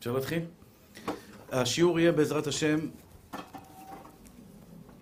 [0.00, 0.42] אפשר להתחיל?
[1.52, 2.78] השיעור יהיה בעזרת השם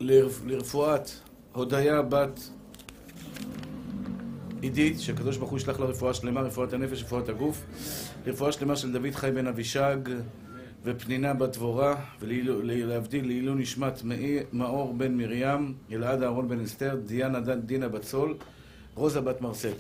[0.00, 0.40] לרפ...
[0.46, 1.10] לרפואת
[1.52, 2.40] הודיה בת
[4.60, 7.64] עידית, שהקדוש ברוך הוא ישלח לה רפואה שלמה, רפואת הנפש, רפואת הגוף,
[8.26, 9.96] רפואה שלמה של דוד חי בן אבישג
[10.84, 14.02] ופנינה בת דבורה, ולהבדיל לעילוי נשמת
[14.52, 18.36] מאור בן מרים, אלעד אהרון בן אסתר, דיאנה דינה בת סול,
[18.94, 19.72] רוזה בת מרסל.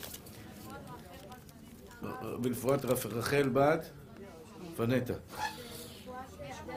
[2.42, 3.90] ולפרט רחל בת
[4.78, 5.12] פנטה.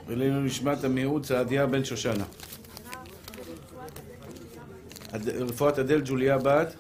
[0.08, 2.24] ולעילוי נשמת המיעוט צעדיה בן שושנה.
[5.26, 6.76] רפואת אדל ג'וליה בת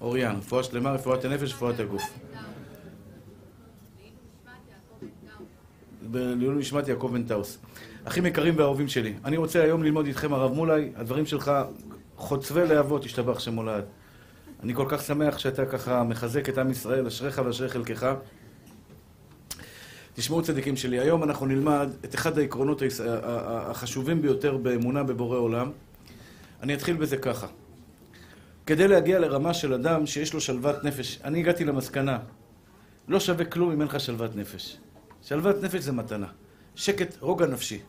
[0.00, 0.36] אוריאן.
[0.36, 2.02] רפואה שלמה, רפואת הנפש, רפואת הגוף.
[6.12, 7.58] לעילוי נשמת יעקב בן טאוס.
[8.04, 11.52] אחים יקרים ואהובים שלי, אני רוצה היום ללמוד איתכם הרב מולי, הדברים שלך
[12.16, 13.84] חוצבי להבות, השתבח שם מולד.
[14.62, 18.14] אני כל כך שמח שאתה ככה מחזק את עם ישראל, אשריך ואשרי חלקך.
[20.20, 25.70] תשמעו צדיקים שלי, היום אנחנו נלמד את אחד העקרונות החשובים ביותר באמונה בבורא עולם.
[26.62, 27.46] אני אתחיל בזה ככה.
[28.66, 32.18] כדי להגיע לרמה של אדם שיש לו שלוות נפש, אני הגעתי למסקנה,
[33.08, 34.76] לא שווה כלום אם אין לך שלוות נפש.
[35.22, 36.26] שלוות נפש זה מתנה.
[36.74, 37.80] שקט, רוגע נפשי.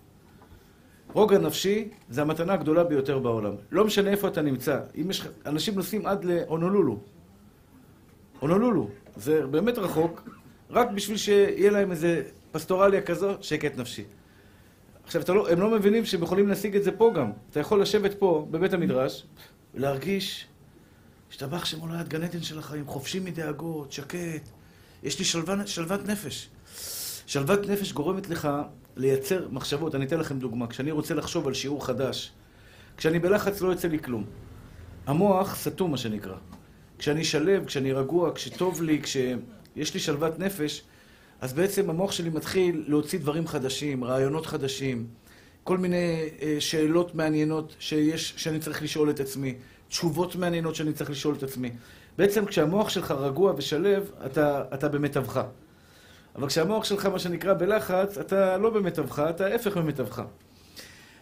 [1.13, 3.53] רוגע נפשי זה המתנה הגדולה ביותר בעולם.
[3.72, 4.80] לא משנה איפה אתה נמצא.
[5.02, 5.28] אם יש...
[5.45, 7.00] אנשים נוסעים עד להונולולו.
[8.39, 8.89] הונולולו.
[9.16, 10.30] זה באמת רחוק,
[10.72, 14.03] רק בשביל שיהיה להם איזה פסטורליה כזו, שקט נפשי.
[15.03, 17.31] עכשיו, לא, הם לא מבינים שהם יכולים להשיג את זה פה גם.
[17.50, 19.25] אתה יכול לשבת פה, בבית המדרש,
[19.75, 20.47] ולהרגיש,
[21.30, 24.50] השתבח שמולד לא גן עדן של החיים, חופשי מדאגות, שקט.
[25.03, 26.50] יש לי שלוות, שלוות נפש.
[27.25, 28.50] שלוות נפש גורמת לך
[28.95, 29.95] לייצר מחשבות.
[29.95, 30.67] אני אתן לכם דוגמה.
[30.67, 32.31] כשאני רוצה לחשוב על שיעור חדש,
[32.97, 34.25] כשאני בלחץ לא יוצא לי כלום.
[35.08, 36.35] המוח סתום, מה שנקרא.
[36.97, 39.02] כשאני שלב, כשאני רגוע, כשטוב לי,
[39.73, 40.83] כשיש לי שלוות נפש,
[41.41, 45.08] אז בעצם המוח שלי מתחיל להוציא דברים חדשים, רעיונות חדשים,
[45.63, 49.55] כל מיני אה, שאלות מעניינות שיש, שאני צריך לשאול את עצמי,
[49.89, 51.72] תשובות מעניינות שאני צריך לשאול את עצמי.
[52.18, 55.41] בעצם כשהמוח שלך רגוע ושלב, אתה, אתה במטבך.
[56.35, 60.22] אבל כשהמוח שלך, מה שנקרא, בלחץ, אתה לא במיטבך, אתה ההפך ממיטבך.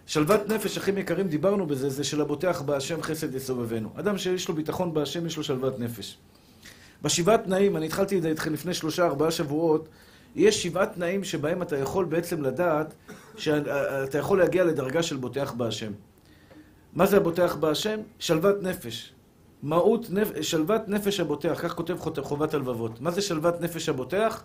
[0.05, 3.89] שלוות נפש, אחים יקרים, דיברנו בזה, זה של הבוטח בהשם חסד יסובבנו.
[3.95, 6.17] אדם שיש לו ביטחון בהשם, יש לו שלוות נפש.
[7.01, 9.89] בשבעה תנאים, אני התחלתי את זה איתכם לפני שלושה, ארבעה שבועות,
[10.35, 12.93] יש שבעה תנאים שבהם אתה יכול בעצם לדעת
[13.37, 15.91] שאתה יכול להגיע לדרגה של בוטח בהשם.
[16.93, 17.99] מה זה הבוטח בהשם?
[18.19, 19.13] שלוות נפש.
[19.63, 20.41] מהות נפ...
[20.41, 23.01] שלוות נפש הבוטח, כך כותב חובת הלבבות.
[23.01, 24.43] מה זה שלוות נפש הבוטח?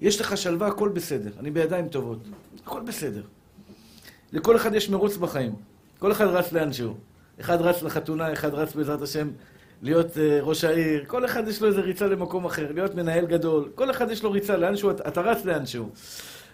[0.00, 1.30] יש לך שלווה, הכל בסדר.
[1.38, 2.18] אני בידיים טובות.
[2.64, 3.22] הכל בסדר.
[4.32, 5.54] לכל אחד יש מרוץ בחיים.
[5.98, 6.94] כל אחד רץ לאנשהו.
[7.40, 9.30] אחד רץ לחתונה, אחד רץ בעזרת השם
[9.82, 11.04] להיות uh, ראש העיר.
[11.06, 13.68] כל אחד יש לו איזה ריצה למקום אחר, להיות מנהל גדול.
[13.74, 15.90] כל אחד יש לו ריצה לאנשהו, אתה, רץ לאנשהו.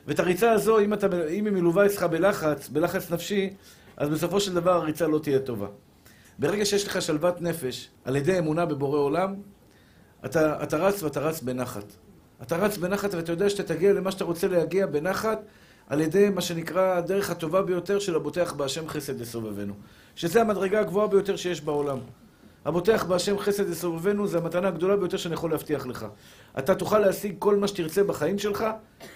[0.06, 3.50] ואת הריצה הזו, אם, אתה, אם היא מלווה אצלך בלחץ, בלחץ נפשי,
[3.96, 5.66] אז בסופו של דבר הריצה לא תהיה טובה.
[6.38, 9.34] ברגע שיש לך שלוות נפש, על ידי אמונה בבורא עולם,
[10.24, 11.92] אתה, אתה רץ ואתה רץ בנחת.
[12.42, 15.38] אתה רץ בנחת ואתה יודע שאתה תגיע למה שאתה רוצה להגיע בנחת
[15.88, 19.74] על ידי מה שנקרא הדרך הטובה ביותר של הבוטח בהשם חסד לסובבנו.
[20.16, 21.98] שזה המדרגה הגבוהה ביותר שיש בעולם.
[22.66, 26.06] הבוטח בהשם חסד לסובבנו זה המתנה הגדולה ביותר שאני יכול להבטיח לך.
[26.58, 28.64] אתה תוכל להשיג כל מה שתרצה בחיים שלך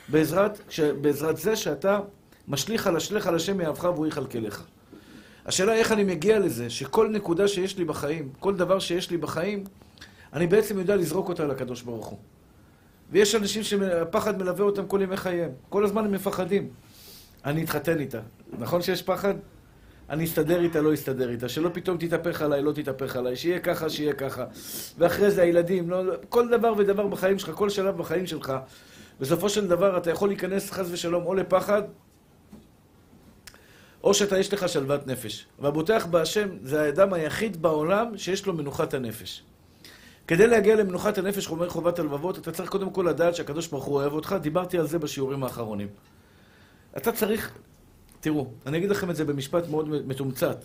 [0.08, 0.60] בעזרת,
[1.00, 2.00] בעזרת זה שאתה
[2.48, 4.64] משליך על אשליך על השם מאהבך והוא יכלכלך.
[5.46, 9.64] השאלה איך אני מגיע לזה שכל נקודה שיש לי בחיים, כל דבר שיש לי בחיים,
[10.32, 12.18] אני בעצם יודע לזרוק אותה לקדוש ברוך הוא.
[13.10, 15.50] ויש אנשים שהפחד מלווה אותם כל ימי חייהם.
[15.68, 16.68] כל הזמן הם מפחדים.
[17.44, 18.20] אני אתחתן איתה.
[18.58, 19.34] נכון שיש פחד?
[20.10, 21.48] אני אסתדר איתה, לא אסתדר איתה.
[21.48, 23.36] שלא פתאום תתהפך עליי, לא תתהפך עליי.
[23.36, 24.44] שיהיה ככה, שיהיה ככה.
[24.98, 28.52] ואחרי זה הילדים, לא, כל דבר ודבר בחיים שלך, כל שלב בחיים שלך,
[29.20, 31.82] בסופו של דבר אתה יכול להיכנס חס ושלום או לפחד,
[34.04, 35.46] או שאתה יש לך שלוות נפש.
[35.58, 39.42] והבוטח בהשם זה האדם היחיד בעולם שיש לו מנוחת הנפש.
[40.26, 43.94] כדי להגיע למנוחת הנפש, אומר חובת הלבבות, אתה צריך קודם כל לדעת שהקדוש ברוך הוא
[43.94, 45.88] אוהב אותך, דיברתי על זה בשיעורים האחרונים.
[46.96, 47.52] אתה צריך,
[48.20, 50.64] תראו, אני אגיד לכם את זה במשפט מאוד מתומצת.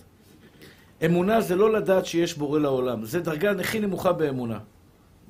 [1.05, 4.59] אמונה זה לא לדעת שיש בורא לעולם, זה דרגה הכי נמוכה באמונה.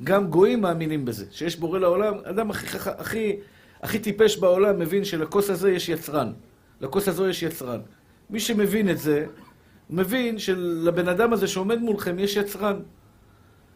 [0.04, 3.36] גם גויים מאמינים בזה, שיש בורא לעולם, אדם הכי, הכי,
[3.82, 6.34] הכי טיפש בעולם מבין שלכוס הזה יש יצרן.
[6.82, 7.80] לכוס הזו יש יצרן.
[8.30, 9.26] מי שמבין את זה,
[9.90, 12.80] מבין שלבן אדם הזה שעומד מולכם יש יצרן.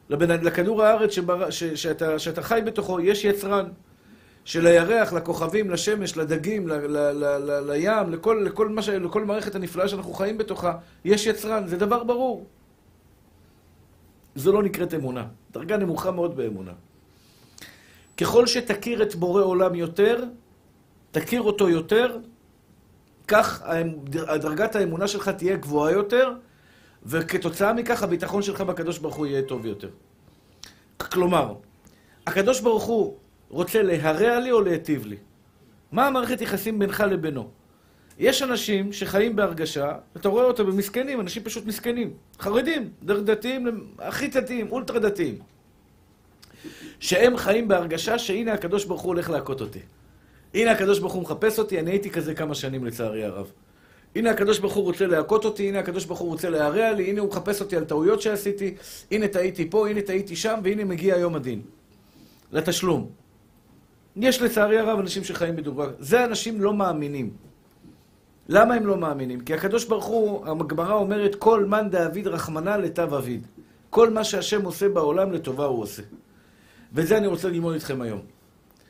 [0.09, 0.43] לבנ...
[0.43, 1.49] לכדור הארץ שבר...
[1.49, 1.63] ש...
[1.63, 2.19] שאתה...
[2.19, 3.65] שאתה חי בתוכו, יש יצרן.
[4.49, 6.73] של הירח, לכוכבים, לשמש, לדגים, ל...
[6.73, 6.97] ל...
[6.97, 7.25] ל...
[7.25, 7.71] ל...
[7.71, 8.89] לים, לכל, לכל, ש...
[8.89, 11.67] לכל מערכת הנפלאה שאנחנו חיים בתוכה, יש יצרן.
[11.67, 12.45] זה דבר ברור.
[14.35, 15.25] זו לא נקראת אמונה.
[15.51, 16.71] דרגה נמוכה מאוד באמונה.
[18.17, 20.23] ככל שתכיר את בורא עולם יותר,
[21.11, 22.17] תכיר אותו יותר,
[23.27, 23.63] כך
[24.39, 26.33] דרגת האמונה שלך תהיה גבוהה יותר,
[27.05, 29.89] וכתוצאה מכך הביטחון שלך בקדוש ברוך הוא יהיה טוב יותר.
[30.97, 31.53] כלומר,
[32.27, 33.17] הקדוש ברוך הוא
[33.49, 35.15] רוצה להרע לי או להיטיב לי?
[35.91, 37.49] מה המערכת יחסים בינך לבינו?
[38.19, 42.13] יש אנשים שחיים בהרגשה, אתה רואה אותם במסכנים, אנשים פשוט מסכנים.
[42.39, 43.67] חרדים, דתיים,
[43.99, 45.39] הכי דתיים, אולטרה דתיים.
[46.99, 49.79] שהם חיים בהרגשה שהנה הקדוש ברוך הוא הולך להכות אותי.
[50.53, 53.51] הנה הקדוש ברוך הוא מחפש אותי, אני הייתי כזה כמה שנים לצערי הרב.
[54.15, 57.21] הנה הקדוש ברוך הוא רוצה להכות אותי, הנה הקדוש ברוך הוא רוצה להרע לי, הנה
[57.21, 58.75] הוא מחפש אותי על טעויות שעשיתי,
[59.11, 61.61] הנה טעיתי פה, הנה טעיתי שם, והנה מגיע יום הדין.
[62.51, 63.09] לתשלום.
[64.21, 65.85] יש לצערי הרב אנשים שחיים בדוגמה.
[65.99, 67.29] זה אנשים לא מאמינים.
[68.49, 69.39] למה הם לא מאמינים?
[69.39, 73.47] כי הקדוש ברוך הוא, הגמרא אומרת, כל מאן דאביד רחמנא לטב אביד.
[73.89, 76.01] כל מה שהשם עושה בעולם לטובה הוא עושה.
[76.93, 78.21] וזה אני רוצה ללמוד איתכם היום.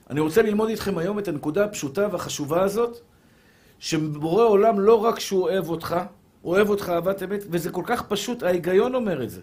[0.10, 2.98] אני רוצה ללמוד איתכם היום את הנקודה הפשוטה והחשובה הזאת,
[3.80, 5.96] שבורא עולם לא רק שהוא אוהב אותך,
[6.42, 9.42] הוא אוהב אותך אהבת אמת, וזה כל כך פשוט, ההיגיון אומר את זה.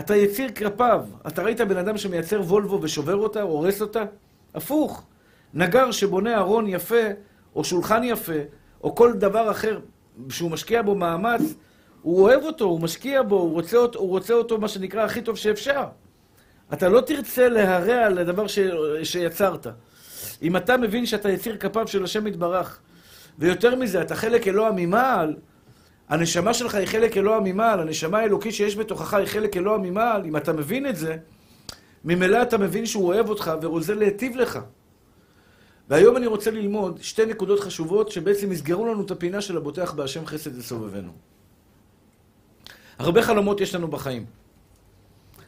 [0.00, 1.04] אתה יציר כלפיו.
[1.26, 4.04] אתה ראית בן אדם שמייצר וולבו ושובר אותה, הורס אותה?
[4.54, 5.04] הפוך.
[5.54, 7.04] נגר שבונה ארון יפה,
[7.54, 8.32] או שולחן יפה,
[8.84, 9.80] או כל דבר אחר
[10.28, 11.54] שהוא משקיע בו מאמץ,
[12.02, 15.22] הוא אוהב אותו, הוא משקיע בו, הוא רוצה אותו, הוא רוצה אותו מה שנקרא הכי
[15.22, 15.84] טוב שאפשר.
[16.72, 18.58] אתה לא תרצה להרע לדבר ש...
[19.02, 19.66] שיצרת.
[20.42, 22.80] אם אתה מבין שאתה יציר כפיו של השם יתברך,
[23.38, 25.36] ויותר מזה, אתה חלק אלוה ממעל,
[26.08, 30.36] הנשמה שלך היא חלק אלוה ממעל, הנשמה האלוקית שיש בתוכך היא חלק אלוה ממעל, אם
[30.36, 31.16] אתה מבין את זה,
[32.04, 34.58] ממילא אתה מבין שהוא אוהב אותך ורוצה להיטיב לך.
[35.88, 40.26] והיום אני רוצה ללמוד שתי נקודות חשובות שבעצם יסגרו לנו את הפינה של הבוטח בהשם
[40.26, 41.12] חסד לסובבנו.
[42.98, 44.26] הרבה חלומות יש לנו בחיים.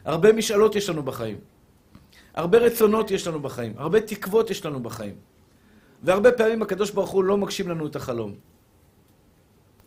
[0.05, 1.37] הרבה משאלות יש לנו בחיים.
[2.33, 3.73] הרבה רצונות יש לנו בחיים.
[3.77, 5.15] הרבה תקוות יש לנו בחיים.
[6.03, 8.35] והרבה פעמים הקדוש ברוך הוא לא מגשים לנו את החלום.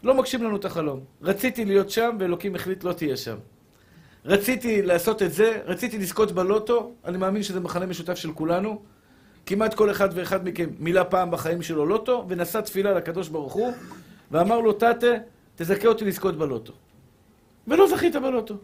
[0.03, 1.01] לא מגשים לנו את החלום.
[1.23, 3.37] רציתי להיות שם, ואלוקים החליט לא תהיה שם.
[4.25, 8.83] רציתי לעשות את זה, רציתי לזכות בלוטו, אני מאמין שזה מחנה משותף של כולנו.
[9.47, 13.73] כמעט כל אחד ואחד מכם מילא פעם בחיים שלו לוטו, ונשא תפילה לקדוש ברוך הוא,
[14.31, 15.07] ואמר לו, תתה,
[15.57, 16.73] תזכה אותי לזכות בלוטו.
[17.69, 18.55] ולא זכית בלוטו.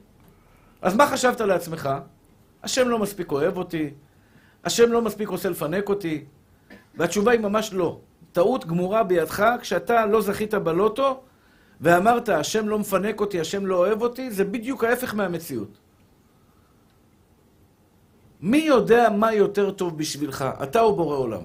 [0.83, 1.91] אז מה חשבת לעצמך?
[2.63, 3.91] השם לא מספיק אוהב אותי,
[4.65, 6.25] השם לא מספיק רוצה לפנק אותי,
[6.95, 8.01] והתשובה היא ממש לא.
[8.33, 11.23] טעות גמורה בידך כשאתה לא זכית בלוטו
[11.81, 15.79] ואמרת, השם לא מפנק אותי, השם לא אוהב אותי, זה בדיוק ההפך מהמציאות.
[18.41, 21.45] מי יודע מה יותר טוב בשבילך, אתה או בורא עולם?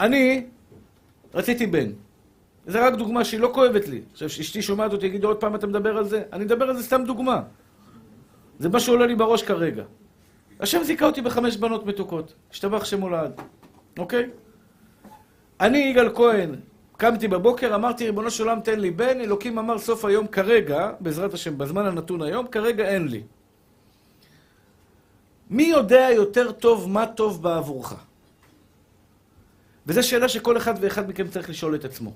[0.00, 0.46] אני
[1.34, 1.90] רציתי בן.
[2.66, 4.00] זה רק דוגמה שהיא לא כואבת לי.
[4.12, 6.22] עכשיו, אשתי שומעת אותי, תגיד עוד פעם אתה מדבר על זה?
[6.32, 7.42] אני מדבר על זה סתם דוגמה.
[8.58, 9.84] זה מה שעולה לי בראש כרגע.
[10.60, 12.34] השם זיכה אותי בחמש בנות מתוקות.
[12.50, 13.40] השתבח שמו לעד.
[13.98, 14.30] אוקיי?
[15.60, 16.54] אני, יגאל כהן,
[16.96, 19.20] קמתי בבוקר, אמרתי, ריבונו של עולם, תן לי בן.
[19.20, 23.22] אלוקים אמר סוף היום, כרגע, בעזרת השם, בזמן הנתון היום, כרגע אין לי.
[25.50, 27.94] מי יודע יותר טוב מה טוב בעבורך?
[29.86, 32.12] וזו שאלה שכל אחד ואחד מכם צריך לשאול את עצמו.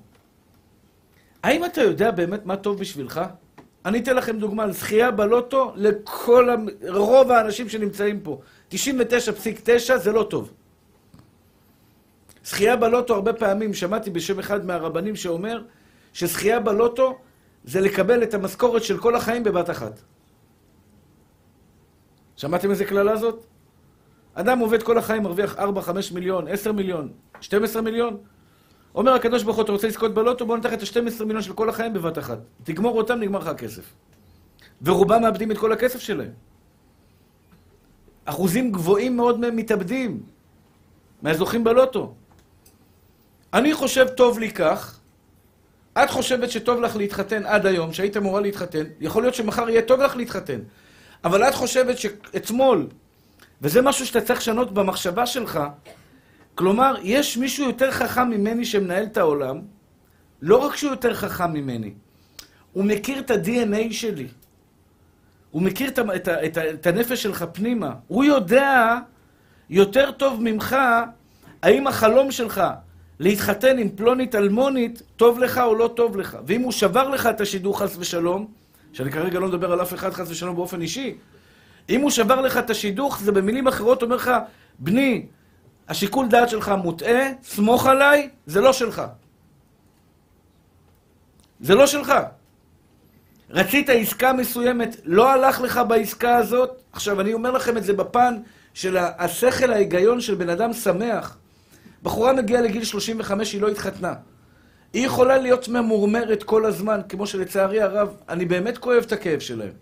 [1.43, 3.21] האם אתה יודע באמת מה טוב בשבילך?
[3.85, 6.49] אני אתן לכם דוגמה על זכייה בלוטו לכל,
[6.87, 8.41] רוב האנשים שנמצאים פה.
[8.71, 8.77] 99.9
[9.97, 10.53] זה לא טוב.
[12.43, 15.63] זכייה בלוטו, הרבה פעמים שמעתי בשם אחד מהרבנים שאומר
[16.13, 17.17] שזכייה בלוטו
[17.63, 20.01] זה לקבל את המשכורת של כל החיים בבת אחת.
[22.35, 23.45] שמעתם איזה קללה זאת?
[24.33, 25.59] אדם עובד כל החיים, מרוויח 4-5
[26.13, 28.17] מיליון, 10 מיליון, 12 מיליון.
[28.95, 30.45] אומר הקדוש ברוך הוא, אתה רוצה לזכות בלוטו?
[30.45, 32.39] בוא נתח את ה-12 מיליון של כל החיים בבת אחת.
[32.63, 33.93] תגמור אותם, נגמר לך הכסף.
[34.81, 36.31] ורובם מאבדים את כל הכסף שלהם.
[38.25, 40.23] אחוזים גבוהים מאוד מהם מתאבדים,
[41.21, 42.13] מהזוכים בלוטו.
[43.53, 44.99] אני חושב טוב לי כך,
[46.03, 50.01] את חושבת שטוב לך להתחתן עד היום, שהיית אמורה להתחתן, יכול להיות שמחר יהיה טוב
[50.01, 50.59] לך להתחתן.
[51.23, 52.87] אבל את חושבת שאתמול,
[53.61, 55.59] וזה משהו שאתה צריך לשנות במחשבה שלך,
[56.55, 59.61] כלומר, יש מישהו יותר חכם ממני שמנהל את העולם,
[60.41, 61.93] לא רק שהוא יותר חכם ממני,
[62.73, 64.27] הוא מכיר את ה-DNA שלי.
[65.51, 67.93] הוא מכיר את, את, את, את הנפש שלך פנימה.
[68.07, 68.97] הוא יודע
[69.69, 70.75] יותר טוב ממך
[71.61, 72.63] האם החלום שלך
[73.21, 76.37] להתחתן עם פלונית אלמונית טוב לך או לא טוב לך.
[76.45, 78.47] ואם הוא שבר לך את השידור חס ושלום,
[78.93, 81.15] שאני כרגע לא מדבר על אף אחד חס ושלום באופן אישי,
[81.89, 84.31] אם הוא שבר לך את השידוך, זה במילים אחרות אומר לך,
[84.79, 85.25] בני,
[85.87, 89.01] השיקול דעת שלך מוטעה, סמוך עליי, זה לא שלך.
[91.59, 92.13] זה לא שלך.
[93.49, 96.81] רצית עסקה מסוימת, לא הלך לך בעסקה הזאת.
[96.91, 98.37] עכשיו, אני אומר לכם את זה בפן
[98.73, 101.37] של השכל, ההיגיון של בן אדם שמח.
[102.03, 104.13] בחורה מגיעה לגיל 35, היא לא התחתנה.
[104.93, 109.73] היא יכולה להיות ממורמרת כל הזמן, כמו שלצערי הרב, אני באמת כואב את הכאב שלהם.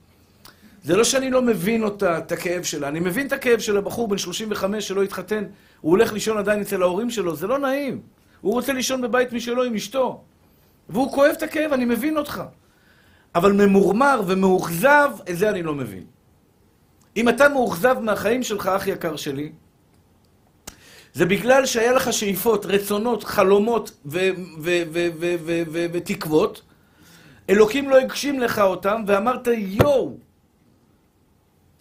[0.83, 2.87] זה לא שאני לא מבין אותה, את הכאב שלה.
[2.87, 5.43] אני מבין את הכאב של הבחור בן 35 שלא התחתן,
[5.81, 8.01] הוא הולך לישון עדיין אצל ההורים שלו, זה לא נעים.
[8.41, 10.23] הוא רוצה לישון בבית משלו עם אשתו.
[10.89, 12.43] והוא כואב את הכאב, אני מבין אותך.
[13.35, 16.03] אבל ממורמר ומאוכזב, את זה אני לא מבין.
[17.17, 19.51] אם אתה מאוכזב מהחיים שלך, אח יקר שלי,
[21.13, 23.91] זה בגלל שהיה לך שאיפות, רצונות, חלומות
[25.91, 26.61] ותקוות,
[27.49, 30.17] אלוקים לא הגשים לך אותם, ואמרת, יואו,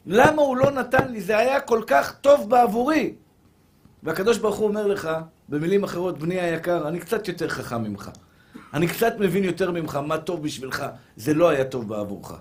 [0.07, 1.21] למה הוא לא נתן לי?
[1.21, 3.15] זה היה כל כך טוב בעבורי.
[4.03, 5.11] והקדוש ברוך הוא אומר לך,
[5.49, 8.11] במילים אחרות, בני היקר, אני קצת יותר חכם ממך.
[8.75, 10.87] אני קצת מבין יותר ממך מה טוב בשבילך.
[11.17, 12.33] זה לא היה טוב בעבורך.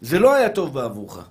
[0.00, 1.28] זה לא היה טוב בעבורך.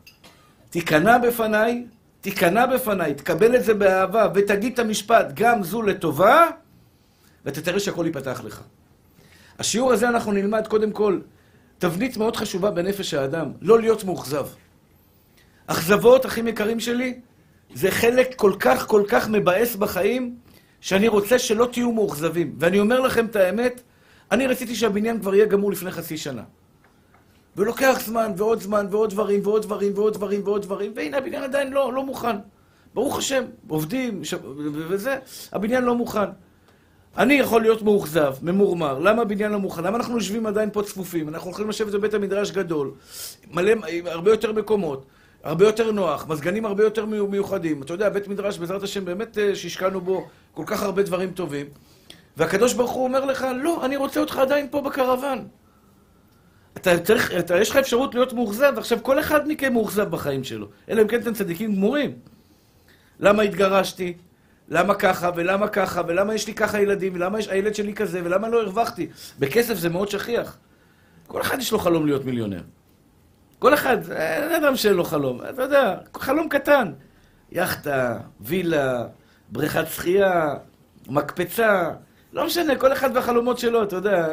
[0.69, 1.85] תיכנע בפניי,
[2.21, 6.47] תיכנע בפניי, תקבל את זה באהבה, ותגיד את המשפט, גם זו לטובה,
[7.45, 8.61] ואתה תראה שהכל ייפתח לך.
[9.59, 11.19] השיעור הזה אנחנו נלמד קודם כל
[11.77, 14.47] תבנית מאוד חשובה בנפש האדם, לא להיות מאוכזב.
[15.67, 17.19] אכזבות, אחים יקרים שלי,
[17.73, 20.35] זה חלק כל כך כל כך מבאס בחיים,
[20.81, 22.55] שאני רוצה שלא תהיו מאוכזבים.
[22.59, 23.81] ואני אומר לכם את האמת,
[24.31, 26.43] אני רציתי שהבניין כבר יהיה גמור לפני חצי שנה.
[27.59, 31.73] ולוקח זמן, ועוד זמן, ועוד דברים, ועוד דברים, ועוד דברים, ועוד דברים, והנה הבניין עדיין
[31.73, 32.35] לא, לא מוכן.
[32.93, 34.33] ברוך השם, עובדים, ש...
[34.89, 35.17] וזה,
[35.51, 36.29] הבניין לא מוכן.
[37.17, 39.83] אני יכול להיות מאוכזב, ממורמר, למה הבניין לא מוכן?
[39.83, 41.29] למה אנחנו יושבים עדיין פה צפופים?
[41.29, 42.91] אנחנו הולכים לשבת בבית המדרש גדול,
[43.51, 43.71] מלא,
[44.05, 45.05] הרבה יותר מקומות.
[45.43, 47.81] הרבה יותר נוח, מזגנים הרבה יותר מיוחדים.
[47.81, 51.65] אתה יודע, בית מדרש, בעזרת השם, באמת אה, שהשקענו בו כל כך הרבה דברים טובים.
[52.37, 55.47] והקדוש ברוך הוא אומר לך, לא, אני רוצה אותך עדיין פה בקרוון.
[56.77, 60.67] אתה צריך, אתה, יש לך אפשרות להיות מאוכזב, עכשיו כל אחד מכם מאוכזב בחיים שלו.
[60.89, 62.13] אלא אם כן אתם צדיקים גמורים.
[63.19, 64.13] למה התגרשתי?
[64.69, 68.49] למה ככה, ולמה ככה, ולמה יש לי ככה ילדים, ולמה יש, הילד שלי כזה, ולמה
[68.49, 69.07] לא הרווחתי?
[69.39, 70.57] בכסף זה מאוד שכיח.
[71.27, 72.61] כל אחד יש לו חלום להיות מיליונר.
[73.59, 75.41] כל אחד, אין אדם שאין לו חלום.
[75.49, 76.91] אתה יודע, חלום קטן.
[77.51, 79.03] יאכטה, וילה,
[79.49, 80.55] בריכת שחייה,
[81.09, 81.91] מקפצה.
[82.33, 84.27] לא משנה, כל אחד והחלומות שלו, אתה יודע.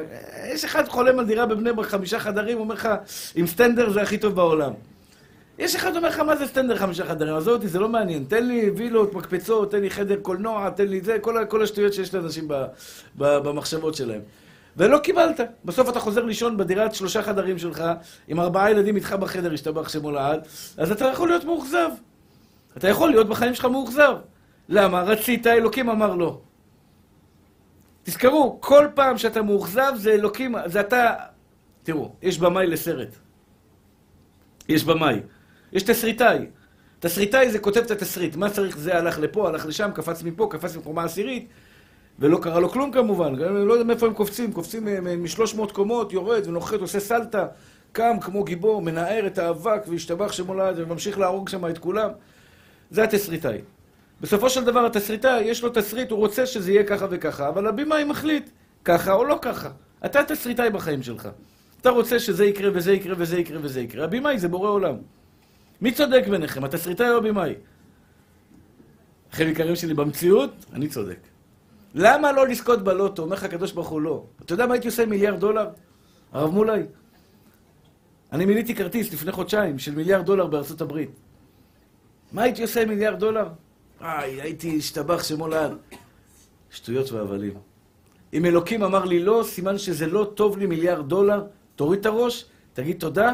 [0.44, 2.88] יש אחד חולם על דירה בבני ברק חמישה חדרים, אומר לך,
[3.34, 4.72] עם סטנדר זה הכי טוב בעולם.
[5.58, 7.34] יש אחד אומר לך, מה זה סטנדר חמישה חדרים?
[7.34, 8.24] עזוב אותי, זה לא מעניין.
[8.28, 12.14] תן לי וילות, מקפצות, תן לי חדר קולנוע, תן לי זה, כל, כל השטויות שיש
[12.14, 12.48] לאנשים
[13.18, 14.20] במחשבות שלהם.
[14.76, 15.40] ולא קיבלת.
[15.64, 17.84] בסוף אתה חוזר לישון בדירת שלושה חדרים שלך,
[18.28, 20.40] עם ארבעה ילדים איתך בחדר, השתבח שמו לעד,
[20.76, 21.88] אז אתה יכול להיות מאוכזב.
[22.76, 24.16] אתה יכול להיות בחיים שלך מאוכזב.
[24.68, 25.02] למה?
[25.02, 26.40] רצית, אלוקים אמר לא.
[28.06, 31.14] תזכרו, כל פעם שאתה מאוכזב זה אלוקים, זה אתה...
[31.82, 33.08] תראו, יש במאי לסרט.
[34.68, 35.20] יש במאי.
[35.72, 36.46] יש תסריטאי.
[37.00, 38.36] תסריטאי זה כותב את התסריט.
[38.36, 38.78] מה צריך?
[38.78, 41.48] זה הלך לפה, הלך לשם, קפץ מפה, קפץ מקומה עשירית.
[42.18, 46.80] ולא קרה לו כלום כמובן, לא יודע מאיפה הם קופצים, קופצים מ-300 קומות, יורד ונוחת,
[46.80, 47.46] עושה סלטה,
[47.92, 52.10] קם כמו גיבור, מנער את האבק והשתבח שמולד וממשיך להרוג שם את כולם.
[52.90, 53.58] זה התסריטאי.
[54.20, 58.04] בסופו של דבר התסריטאי, יש לו תסריט, הוא רוצה שזה יהיה ככה וככה, אבל הבימאי
[58.04, 58.50] מחליט,
[58.84, 59.70] ככה או לא ככה.
[60.04, 61.28] אתה תסריטאי בחיים שלך.
[61.80, 64.04] אתה רוצה שזה יקרה וזה יקרה וזה יקרה וזה יקרה.
[64.04, 64.96] הבימאי זה בורא עולם.
[65.80, 67.54] מי צודק ביניכם, התסריטאי או הבימאי?
[69.32, 71.18] אחים יקרים שלי, במציאות, אני צודק.
[71.94, 73.22] למה לא לזכות בלוטו?
[73.22, 74.24] אומר לך הקדוש ברוך הוא לא.
[74.44, 75.68] אתה יודע מה הייתי עושה עם מיליארד דולר?
[76.32, 76.82] הרב מולי,
[78.32, 81.10] אני מיליתי כרטיס לפני חודשיים של מיליארד דולר בארצות הברית.
[82.32, 83.48] מה הייתי עושה עם מיליארד דולר?
[84.00, 85.72] איי, הייתי השתבח שמו לעד.
[86.70, 87.54] שטויות והבלים.
[88.32, 91.44] אם אלוקים אמר לי לא, סימן שזה לא טוב לי מיליארד דולר,
[91.76, 93.32] תוריד את הראש, תגיד תודה,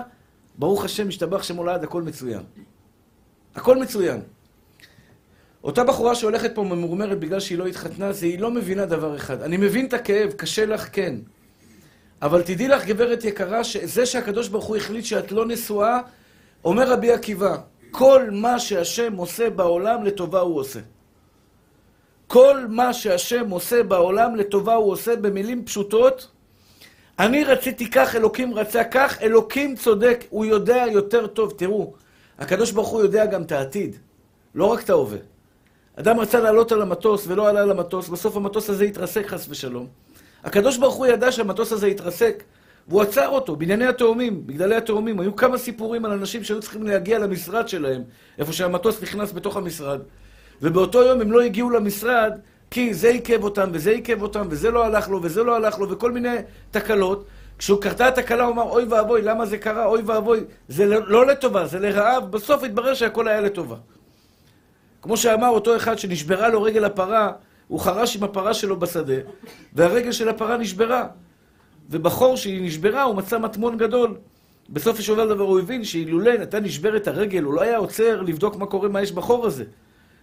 [0.59, 2.43] ברוך השם, השתבח שמו לעד, הכל מצוין.
[3.55, 4.21] הכל מצוין.
[5.65, 9.43] אותה בחורה שהולכת פה ממורמרת בגלל שהיא לא התחתנה, זה היא לא מבינה דבר אחד.
[9.43, 11.15] אני מבין את הכאב, קשה לך, כן.
[12.23, 16.01] אבל תדעי לך, גברת יקרה, שזה שהקדוש ברוך הוא החליט שאת לא נשואה,
[16.65, 17.57] אומר רבי עקיבא,
[17.93, 20.81] כל מה שהשם עושה בעולם, לטובה הוא עושה.
[22.27, 26.29] כל מה שהשם עושה בעולם, לטובה הוא עושה, במילים פשוטות.
[27.19, 31.55] אני רציתי כך, אלוקים רצה כך, אלוקים צודק, הוא יודע יותר טוב.
[31.57, 31.93] תראו,
[32.39, 33.97] הקדוש ברוך הוא יודע גם את העתיד,
[34.55, 35.19] לא רק את ההווה.
[35.97, 39.87] אדם רצה לעלות על המטוס ולא עלה על המטוס, בסוף המטוס הזה התרסק חס ושלום.
[40.45, 42.43] הקדוש ברוך הוא ידע שהמטוס הזה התרסק,
[42.89, 45.21] והוא עצר אותו, בענייני התאומים, בגדלי התאומים.
[45.21, 48.03] היו כמה סיפורים על אנשים שהיו צריכים להגיע למשרד שלהם,
[48.39, 50.01] איפה שהמטוס נכנס בתוך המשרד,
[50.63, 52.33] ובאותו יום הם לא הגיעו למשרד,
[52.71, 55.91] כי זה עיכב אותם, וזה עיכב אותם, וזה לא הלך לו, וזה לא הלך לו,
[55.91, 56.37] וכל מיני
[56.71, 57.25] תקלות.
[57.59, 59.87] כשהוא קרתה התקלה, הוא אמר, אוי ואבוי, למה זה קרה?
[59.87, 60.41] אוי ואבוי.
[60.69, 63.77] זה לא, לא לטובה, זה לרעה, בסוף התברר שהכל היה לטובה.
[65.03, 67.33] כמו שאמר אותו אחד שנשברה לו רגל הפרה,
[67.69, 69.15] הוא חרש עם הפרה שלו בשדה,
[69.73, 71.07] והרגל של הפרה נשברה.
[71.91, 74.17] ובחור שהיא נשברה, הוא מצא מטמון גדול.
[74.71, 78.67] בסוף של דבר הוא הבין שאילולא נתן נשברת הרגל, הוא לא היה עוצר לבדוק מה
[78.67, 79.65] קורה, מה יש בחור הזה.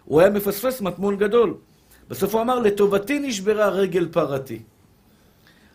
[0.05, 1.53] הוא היה מפספס מטמון גדול.
[2.09, 4.59] בסוף הוא אמר, לטובתי נשברה רגל פרתי.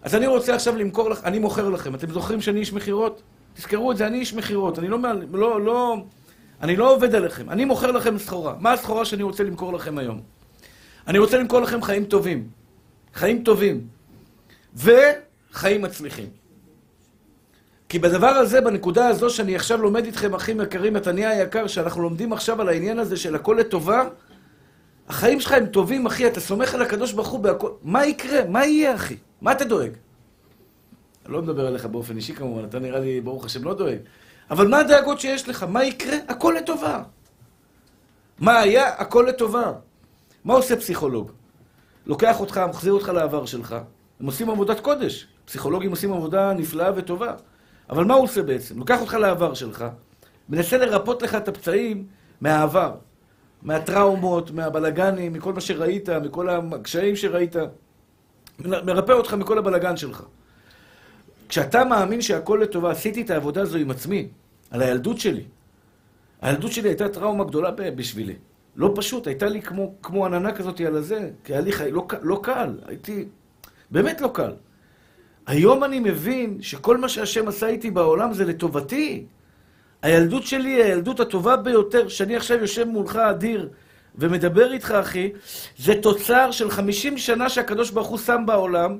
[0.02, 1.94] אז אני רוצה עכשיו למכור לך, אני מוכר לכם.
[1.94, 3.22] אתם זוכרים שאני איש מכירות?
[3.54, 4.78] תזכרו את זה, אני איש מכירות.
[4.78, 4.98] אני לא,
[5.32, 5.96] לא, לא,
[6.62, 7.50] אני לא עובד עליכם.
[7.50, 8.54] אני מוכר לכם סחורה.
[8.60, 10.20] מה הסחורה שאני רוצה למכור לכם היום?
[11.08, 12.48] אני רוצה למכור לכם חיים טובים.
[13.14, 13.86] חיים טובים.
[15.54, 16.28] וחיים מצליחים.
[17.88, 22.32] כי בדבר הזה, בנקודה הזו שאני עכשיו לומד איתכם, אחים יקרים, מתניה היקר, שאנחנו לומדים
[22.32, 24.08] עכשיו על העניין הזה של הכל לטובה,
[25.08, 27.70] החיים שלך הם טובים, אחי, אתה סומך על הקדוש ברוך הוא בהכל.
[27.82, 28.44] מה יקרה?
[28.48, 29.16] מה יהיה, אחי?
[29.40, 29.90] מה אתה דואג?
[31.24, 33.98] אני לא מדבר עליך באופן אישי כמובן, אתה נראה לי, ברוך השם, לא דואג.
[34.50, 35.62] אבל מה הדאגות שיש לך?
[35.62, 36.16] מה יקרה?
[36.28, 37.02] הכל לטובה.
[38.38, 38.88] מה היה?
[38.88, 39.72] הכל לטובה.
[40.44, 41.30] מה עושה פסיכולוג?
[42.06, 43.76] לוקח אותך, מחזיר אותך לעבר שלך.
[44.20, 45.33] הם עושים עבודת קודש.
[45.44, 47.34] פסיכולוגים עושים עבודה נפלאה וטובה.
[47.90, 48.78] אבל מה הוא עושה בעצם?
[48.78, 49.84] לוקח אותך לעבר שלך,
[50.48, 52.06] מנסה לרפות לך את הפצעים
[52.40, 52.94] מהעבר,
[53.62, 57.56] מהטראומות, מהבלגנים, מכל מה שראית, מכל הקשיים שראית.
[58.58, 60.22] מרפא אותך מכל הבלגן שלך.
[61.48, 64.28] כשאתה מאמין שהכל לטובה, עשיתי את העבודה הזו עם עצמי,
[64.70, 65.44] על הילדות שלי.
[66.42, 68.34] הילדות שלי הייתה טראומה גדולה בשבילי.
[68.76, 71.90] לא פשוט, הייתה לי כמו, כמו עננה כזאת על הזה, כי היה לי חי...
[71.90, 73.24] לא, לא קל, הייתי...
[73.90, 74.52] באמת לא קל.
[75.46, 79.24] היום אני מבין שכל מה שהשם עשה איתי בעולם זה לטובתי.
[80.02, 83.68] הילדות שלי היא הילדות הטובה ביותר, שאני עכשיו יושב מולך אדיר
[84.14, 85.32] ומדבר איתך, אחי,
[85.78, 88.98] זה תוצר של 50 שנה שהקדוש ברוך הוא שם בעולם,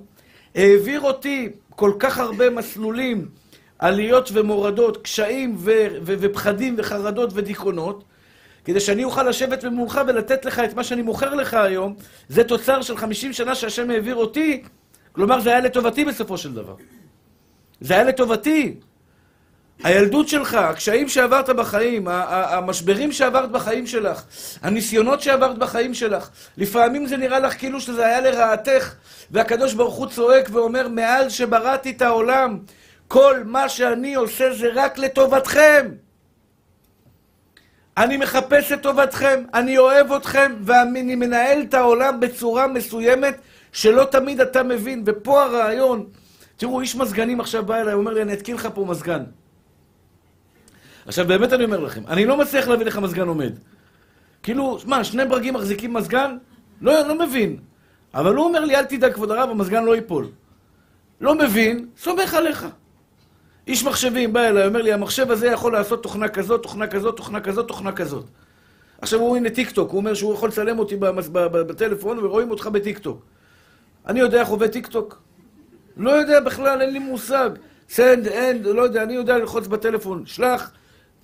[0.55, 3.29] העביר אותי כל כך הרבה מסלולים,
[3.79, 8.05] עליות ומורדות, קשיים ו- ו- ופחדים וחרדות ודיכאונות,
[8.65, 11.95] כדי שאני אוכל לשבת מולך ולתת לך את מה שאני מוכר לך היום,
[12.29, 14.63] זה תוצר של 50 שנה שהשם העביר אותי
[15.15, 16.75] כלומר, זה היה לטובתי בסופו של דבר.
[17.81, 18.75] זה היה לטובתי.
[19.85, 24.23] הילדות שלך, הקשיים שעברת בחיים, המשברים שעברת בחיים שלך,
[24.63, 28.95] הניסיונות שעברת בחיים שלך, לפעמים זה נראה לך כאילו שזה היה לרעתך,
[29.31, 32.59] והקדוש ברוך הוא צועק ואומר, מעל שבראתי את העולם,
[33.09, 35.89] כל מה שאני עושה זה רק לטובתכם.
[37.97, 43.37] אני מחפש את טובתכם, אני אוהב אתכם, ואני מנהל את העולם בצורה מסוימת
[43.75, 46.07] שלא תמיד אתה מבין, ופה הרעיון,
[46.57, 49.23] תראו, איש מזגנים עכשיו בא אליי, אומר לי, אני אתקין לך פה מזגן.
[51.07, 53.53] עכשיו, באמת אני אומר לכם, אני לא מצליח להביא לך מזגן עומד.
[54.43, 56.37] כאילו, מה, שני ברגים מחזיקים מזגן?
[56.81, 57.57] לא, לא מבין.
[58.15, 60.27] אבל הוא אומר לי, אל תדאג, כבוד הרב, המזגן לא ייפול.
[61.21, 62.67] לא מבין, סומך עליך.
[63.67, 67.41] איש מחשבים בא אליי, אומר לי, המחשב הזה יכול לעשות תוכנה כזאת, תוכנה כזאת, תוכנה
[67.41, 68.25] כזאת, תוכנה כזאת.
[69.01, 70.97] עכשיו הוא הנה טיק טוק, הוא אומר שהוא יכול לצלם אותי
[71.51, 73.34] בטלפון ורואים אותך בטיק טוק.
[74.07, 75.23] אני יודע איך עובד טיקטוק.
[75.97, 77.51] לא יודע בכלל, אין לי מושג.
[77.91, 80.71] send, end, לא יודע, אני יודע ללחוץ בטלפון, שלח,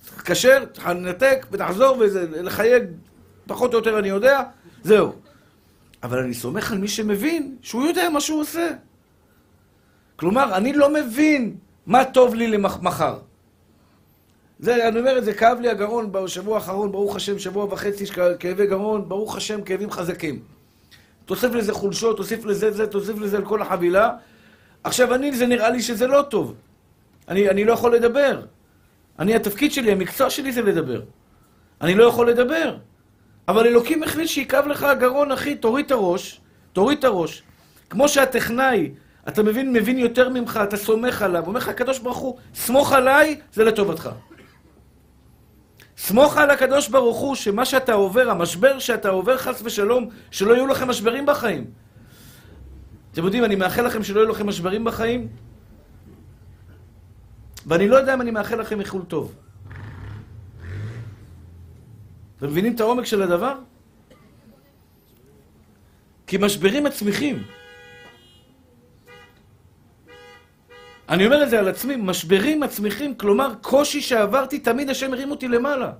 [0.05, 2.83] תתקשר, תנתק ותחזור ולחייג,
[3.47, 4.43] פחות או יותר אני יודע,
[4.83, 5.13] זהו.
[6.03, 8.69] אבל אני סומך על מי שמבין שהוא יודע מה שהוא עושה.
[10.15, 13.19] כלומר, אני לא מבין מה טוב לי למחר.
[14.59, 18.05] זה, אני אומר את זה, כאב לי הגרון בשבוע האחרון, ברוך השם, שבוע וחצי
[18.39, 20.39] כאבי גרון, ברוך השם, כאבים חזקים.
[21.25, 24.11] תוסיף לזה חולשות, תוסיף לזה זה, תוסיף לזה על כל החבילה.
[24.83, 26.55] עכשיו, אני, זה נראה לי שזה לא טוב.
[27.27, 28.41] אני, אני לא יכול לדבר.
[29.19, 31.01] אני, התפקיד שלי, המקצוע שלי זה לדבר.
[31.81, 32.77] אני לא יכול לדבר.
[33.47, 36.41] אבל אלוקים החליט שיכאב לך הגרון, אחי, תוריד את הראש,
[36.73, 37.43] תוריד את הראש.
[37.89, 38.91] כמו שהטכנאי,
[39.27, 43.39] אתה מבין, מבין יותר ממך, אתה סומך עליו, אומר לך הקדוש ברוך הוא, סמוך עליי,
[43.53, 44.09] זה לטובתך.
[46.01, 50.67] סמוך על הקדוש ברוך הוא שמה שאתה עובר, המשבר שאתה עובר חס ושלום, שלא יהיו
[50.67, 51.65] לכם משברים בחיים.
[53.11, 55.27] אתם יודעים, אני מאחל לכם שלא יהיו לכם משברים בחיים,
[57.65, 59.35] ואני לא יודע אם אני מאחל לכם איחול טוב.
[62.37, 63.55] אתם מבינים את העומק של הדבר?
[66.27, 67.43] כי משברים מצמיחים.
[71.11, 75.47] אני אומר את זה על עצמי, משברים מצמיחים, כלומר, קושי שעברתי, תמיד השם הרים אותי
[75.47, 75.91] למעלה.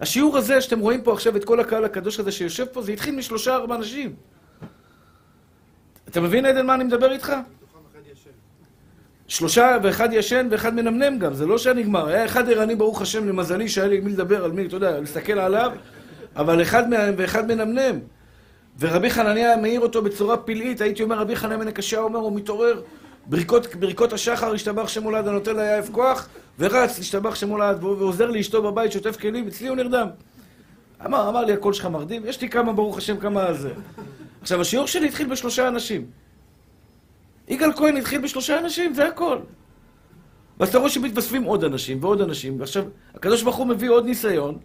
[0.00, 3.16] השיעור הזה שאתם רואים פה עכשיו את כל הקהל הקדוש הזה שיושב פה, זה התחיל
[3.16, 4.14] משלושה ארבע אנשים.
[6.08, 7.32] אתה מבין, עדן, מה אני מדבר איתך?
[9.28, 12.06] שלושה ואחד ישן ואחד מנמנם גם, זה לא שהיה נגמר.
[12.06, 15.38] היה אחד ערני, ברוך השם, למזלי, שהיה לי מי לדבר על מי, אתה יודע, להסתכל
[15.38, 15.72] עליו,
[16.36, 17.98] אבל אחד מהם ואחד מנמנם.
[18.78, 22.82] ורבי חנניה מעיר אותו בצורה פלאית, הייתי אומר, רבי חנניה הקשה אומר, הוא מתעורר,
[23.28, 29.16] ברכות, ברכות השחר, השתבח שמולד, הנותן ליעף כוח, ורץ, השתבח שמולד, ועוזר לאשתו בבית, שוטף
[29.16, 30.08] כלים, אצלי הוא נרדם.
[31.06, 32.22] אמר, אמר לי, הקול שלך מרדים?
[32.26, 33.70] יש לי כמה, ברוך השם, כמה זה.
[34.40, 36.06] עכשיו, השיעור שלי התחיל בשלושה אנשים.
[37.48, 39.38] יגאל כהן התחיל בשלושה אנשים, זה הכל.
[40.60, 44.58] ואז אתה רואה שמתווספים עוד אנשים ועוד אנשים, ועכשיו, הקדוש ברוך הוא מביא עוד ניסיון,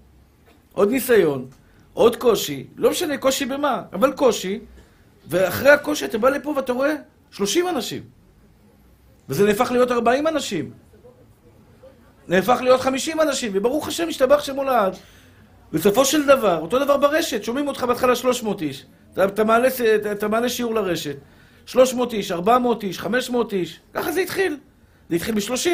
[0.74, 1.48] עוד ניסיון,
[1.94, 4.60] עוד קושי, לא משנה קושי במה, אבל קושי,
[5.28, 6.94] ואחרי הקושי אתה בא לפה ואתה רואה
[7.32, 8.04] 30 אנשים.
[9.30, 10.72] וזה נהפך להיות 40 אנשים.
[12.28, 14.96] נהפך להיות 50 אנשים, וברוך השם, השתבח שמולד.
[15.74, 18.86] בסופו של דבר, אותו דבר ברשת, שומעים אותך בהתחלה 300 איש.
[19.14, 19.68] אתה, אתה, מעלה,
[20.12, 21.16] אתה מעלה שיעור לרשת.
[21.66, 23.80] 300 איש, 400 איש, 500 איש.
[23.94, 24.58] ככה זה התחיל.
[25.10, 25.70] זה התחיל ב-30,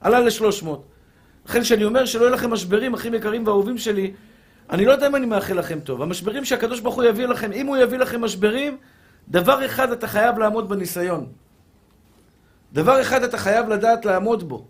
[0.00, 0.66] עלה ל-300.
[1.48, 4.12] לכן כשאני אומר שלא יהיו לכם משברים, אחים יקרים ואהובים שלי,
[4.70, 6.02] אני לא יודע אם אני מאחל לכם טוב.
[6.02, 8.76] המשברים שהקדוש ברוך הוא יביא לכם, אם הוא יביא לכם משברים,
[9.28, 11.26] דבר אחד אתה חייב לעמוד בניסיון.
[12.74, 14.66] דבר אחד אתה חייב לדעת לעמוד בו.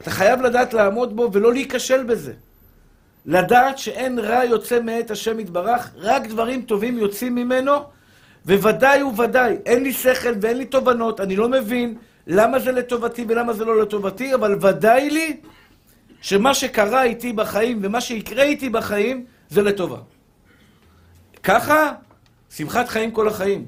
[0.00, 2.32] אתה חייב לדעת לעמוד בו ולא להיכשל בזה.
[3.26, 7.72] לדעת שאין רע יוצא מאת השם יתברך, רק דברים טובים יוצאים ממנו,
[8.46, 13.52] וודאי וודאי, אין לי שכל ואין לי תובנות, אני לא מבין למה זה לטובתי ולמה
[13.52, 15.40] זה לא לטובתי, אבל ודאי לי
[16.20, 19.98] שמה שקרה איתי בחיים ומה שיקרה איתי בחיים זה לטובה.
[21.42, 21.92] ככה,
[22.50, 23.66] שמחת חיים כל החיים.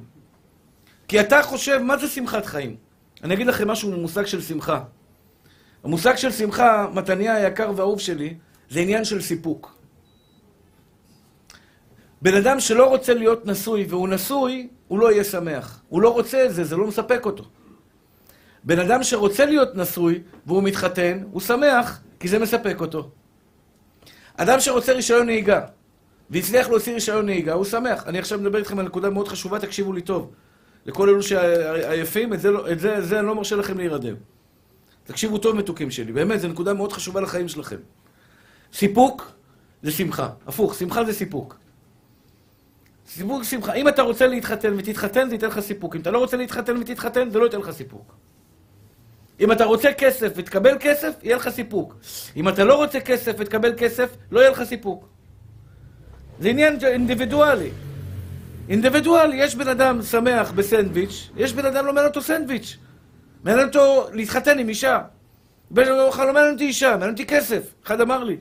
[1.09, 2.89] כי אתה חושב, מה זה שמחת חיים?
[3.24, 4.83] אני אגיד לכם משהו ממושג של שמחה.
[5.85, 8.35] המושג של שמחה, מתניה היקר והאהוב שלי,
[8.70, 9.74] זה עניין של סיפוק.
[12.22, 15.83] בן אדם שלא רוצה להיות נשוי והוא נשוי, הוא לא יהיה שמח.
[15.88, 17.44] הוא לא רוצה את זה, זה לא מספק אותו.
[18.64, 23.11] בן אדם שרוצה להיות נשוי והוא מתחתן, הוא שמח, כי זה מספק אותו.
[24.37, 25.61] אדם שרוצה רישיון נהיגה,
[26.30, 28.06] והצליח להוציא רישיון נהיגה, הוא שמח.
[28.06, 30.30] אני עכשיו מדבר איתכם על נקודה מאוד חשובה, תקשיבו לי טוב.
[30.87, 34.14] לכל אלו שעייפים, את זה, לא, את זה, את זה אני לא מרשה לכם להירדם.
[35.05, 36.12] תקשיבו טוב, מתוקים שלי.
[36.12, 37.77] באמת, זו נקודה מאוד חשובה לחיים שלכם.
[38.73, 39.33] סיפוק
[39.83, 40.29] זה שמחה.
[40.47, 41.57] הפוך, שמחה זה סיפוק.
[43.09, 43.73] סיפוק שמחה.
[43.73, 45.97] אם אתה רוצה להתחתן ותתחתן, זה ייתן לך סיפוק.
[45.97, 48.14] אם אתה לא רוצה להתחתן ותתחתן, זה לא ייתן לך סיפוק.
[49.40, 51.95] אם אתה רוצה כסף ותקבל כסף, יהיה לך סיפוק.
[52.37, 55.09] אם אתה לא רוצה כסף ותקבל כסף, לא יהיה לך סיפוק.
[56.40, 57.71] זה עניין אינדיבידואלי.
[58.70, 62.76] אינדיבידואלי, יש בן אדם שמח בסנדוויץ', יש בן אדם לא מעניין אותו סנדוויץ'.
[63.44, 65.00] מעניין אותו להתחתן עם אישה.
[65.70, 67.74] בן אדם לא מעניין אותי אישה, מעניין אותי כסף.
[67.87, 68.37] אחד אמר לי,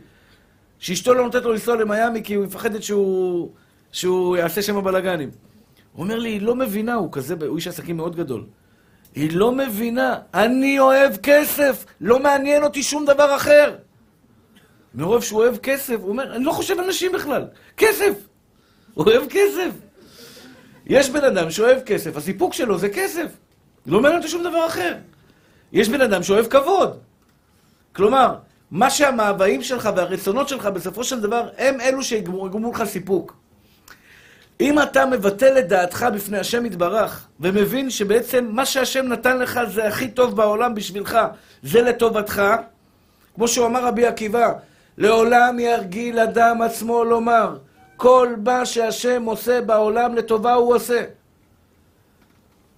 [0.79, 3.49] שאשתו לא נותנת לו לנסוע למיאמי כי הוא מפחדת שהוא,
[3.91, 5.29] שהוא יעשה שם בלאגנים.
[5.93, 8.45] הוא אומר לי, היא לא מבינה, הוא כזה, הוא איש עסקים מאוד גדול.
[9.15, 13.75] היא לא מבינה, אני אוהב כסף, לא מעניין אותי שום דבר אחר.
[14.95, 17.45] מרוב שהוא אוהב כסף, הוא אומר, אני לא חושב על נשים בכלל,
[17.77, 18.13] כסף!
[18.93, 19.88] הוא אוהב כסף.
[20.89, 23.28] יש בן אדם שאוהב כסף, הסיפוק שלו זה כסף.
[23.86, 24.95] לא מעניין אותו שום דבר אחר.
[25.73, 26.97] יש בן אדם שאוהב כבוד.
[27.95, 28.36] כלומר,
[28.71, 33.36] מה שהמאוויים שלך והרצונות שלך בסופו של דבר הם אלו שיגרמו לך סיפוק.
[34.62, 39.88] אם אתה מבטל את דעתך בפני השם יתברך, ומבין שבעצם מה שהשם נתן לך זה
[39.88, 41.19] הכי טוב בעולם בשבילך,
[41.63, 42.41] זה לטובתך,
[43.36, 44.54] כמו שהוא אמר רבי עקיבא,
[44.97, 47.58] לעולם ירגיל אדם עצמו לומר,
[47.99, 51.03] כל מה שהשם עושה בעולם לטובה הוא עושה.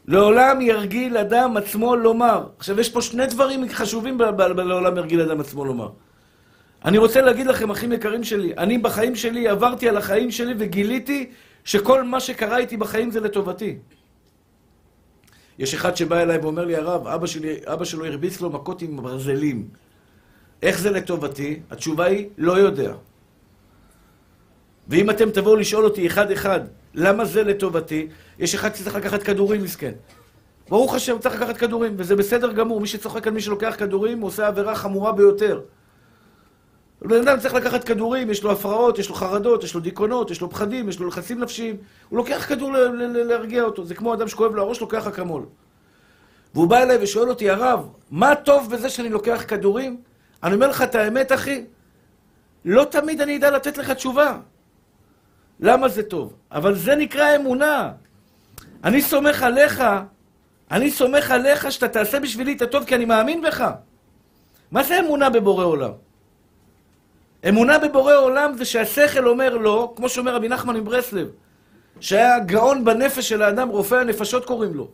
[0.07, 2.43] לעולם ירגיל אדם עצמו לומר.
[2.57, 4.17] עכשיו, יש פה שני דברים חשובים
[4.57, 5.89] לעולם ירגיל אדם עצמו לומר.
[6.85, 11.29] אני רוצה להגיד לכם, אחים יקרים שלי, אני בחיים שלי עברתי על החיים שלי וגיליתי
[11.63, 13.77] שכל מה שקרה איתי בחיים זה לטובתי.
[15.59, 18.97] יש אחד שבא אליי ואומר לי, הרב, אבא, שלי, אבא שלו הרביץ לו מכות עם
[18.97, 19.67] ברזלים.
[20.61, 21.59] איך זה לטובתי?
[21.69, 23.10] התשובה היא, לא יודע.
[24.87, 26.59] ואם אתם תבואו לשאול אותי אחד-אחד,
[26.93, 28.07] למה זה לטובתי?
[28.39, 29.91] יש אחד שצריך לקחת כדורים, מסכן.
[30.69, 32.81] ברוך השם, צריך לקחת כדורים, וזה בסדר גמור.
[32.81, 35.61] מי שצוחק על מי שלוקח כדורים, הוא עושה עבירה חמורה ביותר.
[37.01, 40.41] בן אדם צריך לקחת כדורים, יש לו הפרעות, יש לו חרדות, יש לו דיכאונות, יש
[40.41, 41.77] לו פחדים, יש לו לחצים נפשיים.
[42.09, 43.85] הוא לוקח כדור להרגיע אותו.
[43.85, 45.45] זה כמו אדם שכואב לו הראש, לוקח אקמול.
[46.53, 50.01] והוא בא אליי ושואל אותי, הרב, מה טוב בזה שאני לוקח כדורים?
[50.43, 51.65] אני אומר לך את האמת, אחי,
[52.65, 54.37] לא תמיד אני אדע לתת לך תשובה.
[55.61, 56.33] למה זה טוב?
[56.51, 57.91] אבל זה נקרא אמונה.
[58.83, 59.83] אני סומך עליך,
[60.71, 63.71] אני סומך עליך שאתה תעשה בשבילי את הטוב כי אני מאמין בך.
[64.71, 65.91] מה זה אמונה בבורא עולם?
[67.49, 71.27] אמונה בבורא עולם זה שהשכל אומר לא, כמו שאומר רבי נחמן מברסלב,
[71.99, 74.87] שהיה גאון בנפש של האדם, רופא הנפשות קוראים לו.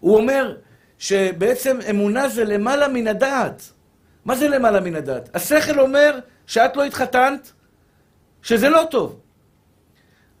[0.00, 0.56] הוא אומר
[0.98, 3.72] שבעצם אמונה זה למעלה מן הדעת.
[4.24, 5.36] מה זה למעלה מן הדעת?
[5.36, 7.52] השכל אומר שאת לא התחתנת,
[8.42, 9.20] שזה לא טוב.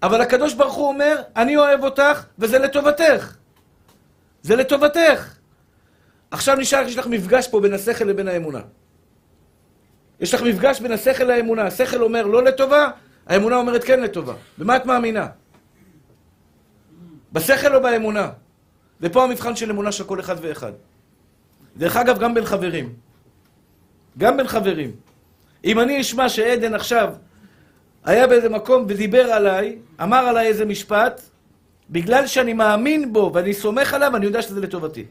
[0.02, 3.36] אבל הקדוש ברוך הוא אומר, אני אוהב אותך וזה לטובתך.
[4.42, 5.34] זה לטובתך.
[6.30, 8.60] עכשיו נשאר, יש לך מפגש פה בין השכל לבין האמונה.
[10.20, 11.62] יש לך מפגש בין השכל לאמונה.
[11.66, 12.90] השכל אומר לא לטובה,
[13.26, 14.34] האמונה אומרת כן לטובה.
[14.58, 15.26] במה את מאמינה?
[17.32, 18.30] בשכל או באמונה?
[19.00, 20.72] ופה המבחן של אמונה של כל אחד ואחד.
[21.76, 22.94] דרך אגב, גם בין חברים.
[24.18, 24.92] גם בין חברים.
[25.64, 27.14] אם אני אשמע שעדן עכשיו
[28.08, 31.20] היה באיזה מקום ודיבר עליי, אמר עליי איזה משפט,
[31.90, 35.04] בגלל שאני מאמין בו ואני סומך עליו, אני יודע שזה לטובתי.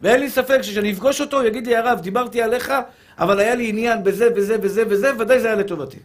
[0.00, 2.72] ואין לי ספק שכשאני אפגוש אותו, הוא יגיד לי, הרב, דיברתי עליך,
[3.18, 5.96] אבל היה לי עניין בזה וזה וזה וזה, ודאי זה היה לטובתי.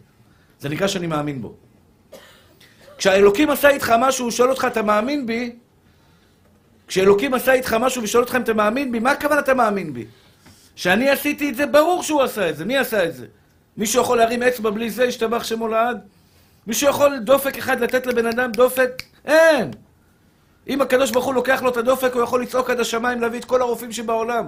[0.60, 1.54] זה נקרא שאני מאמין בו.
[2.98, 5.56] כשהאלוקים עשה איתך משהו, הוא שואל אותך, אתה מאמין בי?
[6.88, 10.06] כשאלוקים עשה איתך משהו ושואל אותך אם אתה מאמין בי, מה הכוונה אתה מאמין בי?
[10.76, 12.64] שאני עשיתי את זה, ברור שהוא עשה את זה.
[12.64, 13.26] מי עשה את זה?
[13.76, 16.17] מישהו יכול להרים אצבע בלי זה, ישתבח שמו לעד?
[16.68, 19.02] מישהו יכול דופק אחד לתת לבן אדם דופק?
[19.24, 19.70] אין!
[20.68, 23.44] אם הקדוש ברוך הוא לוקח לו את הדופק, הוא יכול לצעוק עד השמיים, להביא את
[23.44, 24.46] כל הרופאים שבעולם.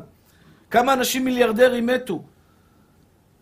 [0.70, 2.22] כמה אנשים מיליארדרים מתו?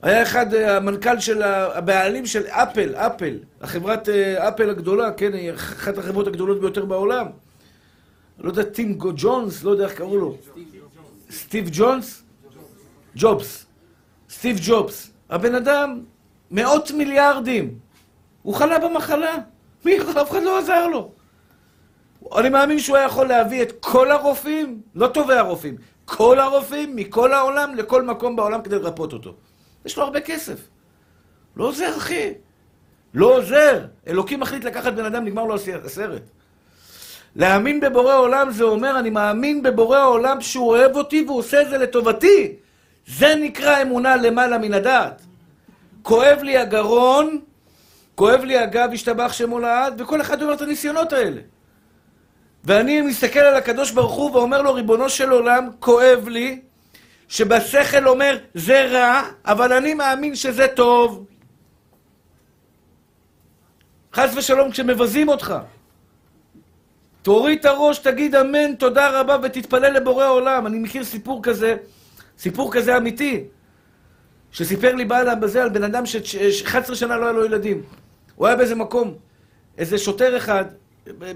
[0.02, 5.52] היה אחד, אה, המנכ"ל של, הבעלים של אפל, אפל, החברת אה, אפל הגדולה, כן, היא
[5.52, 7.26] אחת החברות הגדולות ביותר בעולם.
[8.38, 10.36] לא יודע, טים ג'ונס, לא יודע איך קראו לו.
[11.30, 12.22] סטיב ג'ונס?
[13.16, 13.66] ג'ובס.
[14.30, 15.10] סטיב ג'ובס.
[15.30, 16.00] הבן אדם,
[16.50, 17.87] מאות מיליארדים.
[18.48, 19.34] הוא חלה במחלה.
[19.84, 21.10] מי, אף אחד לא עזר לו.
[22.36, 27.32] אני מאמין שהוא היה יכול להביא את כל הרופאים, לא טובי הרופאים, כל הרופאים מכל
[27.32, 29.34] העולם לכל מקום בעולם כדי לרפות אותו.
[29.84, 30.58] יש לו הרבה כסף.
[31.56, 32.32] לא עוזר, אחי.
[33.14, 33.84] לא עוזר.
[34.06, 36.22] אלוקים מחליט לקחת בן אדם, נגמר לו הסרט.
[37.36, 41.70] להאמין בבורא עולם זה אומר, אני מאמין בבורא עולם שהוא אוהב אותי והוא עושה את
[41.70, 42.52] זה לטובתי.
[43.06, 45.22] זה נקרא אמונה למעלה מן הדעת.
[46.02, 47.40] כואב לי הגרון,
[48.18, 51.40] כואב לי הגב, השתבח שמו לעד, וכל אחד אומר את הניסיונות האלה.
[52.64, 56.60] ואני מסתכל על הקדוש ברוך הוא ואומר לו, ריבונו של עולם, כואב לי,
[57.28, 61.26] שבשכל אומר, זה רע, אבל אני מאמין שזה טוב.
[64.14, 65.54] חס ושלום כשמבזים אותך.
[67.22, 70.66] תוריד את הראש, תגיד אמן, תודה רבה, ותתפלל לבורא עולם.
[70.66, 71.76] אני מכיר סיפור כזה,
[72.38, 73.44] סיפור כזה אמיתי,
[74.52, 77.82] שסיפר לי בעל בזה על בן אדם ש-11 שנה לא היה לו ילדים.
[78.38, 79.14] הוא היה באיזה מקום,
[79.78, 80.64] איזה שוטר אחד,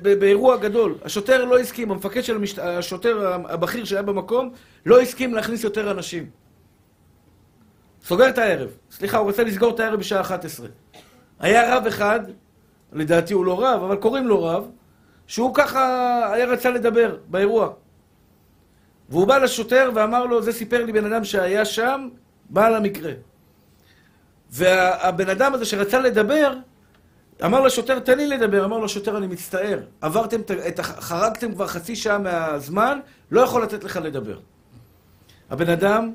[0.03, 0.95] באירוע גדול.
[1.05, 2.59] השוטר לא הסכים, המפקד של המשט...
[2.59, 4.53] השוטר הבכיר שהיה במקום,
[4.87, 6.31] לא הסכים להכניס יותר אנשים.
[8.05, 8.69] סוגר את הערב.
[8.91, 10.67] סליחה, הוא רוצה לסגור את הערב בשעה 11.
[11.41, 12.21] היה רב אחד,
[12.93, 14.71] לדעתי הוא לא רב, אבל קוראים לו רב,
[15.27, 15.83] שהוא ככה
[16.33, 17.73] היה רצה לדבר באירוע.
[19.09, 22.09] והוא בא לשוטר ואמר לו, זה סיפר לי בן אדם שהיה שם,
[22.51, 23.13] בא למקרה.
[24.51, 26.55] והבן אדם הזה שרצה לדבר,
[27.45, 28.65] אמר לשוטר, תן לי לדבר.
[28.65, 29.81] אמר לו, שוטר, אני מצטער.
[30.01, 32.99] עברתם, את, חרגתם כבר חצי שעה מהזמן,
[33.31, 34.39] לא יכול לתת לך לדבר.
[35.51, 36.13] הבן אדם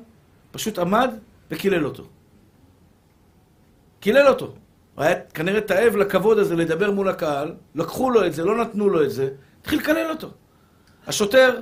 [0.50, 1.10] פשוט עמד
[1.50, 2.04] וקילל אותו.
[4.00, 4.54] קילל אותו.
[4.94, 8.88] הוא היה כנראה תאב לכבוד הזה לדבר מול הקהל, לקחו לו את זה, לא נתנו
[8.88, 9.28] לו את זה,
[9.60, 10.30] התחיל לקלל אותו.
[11.06, 11.60] השוטר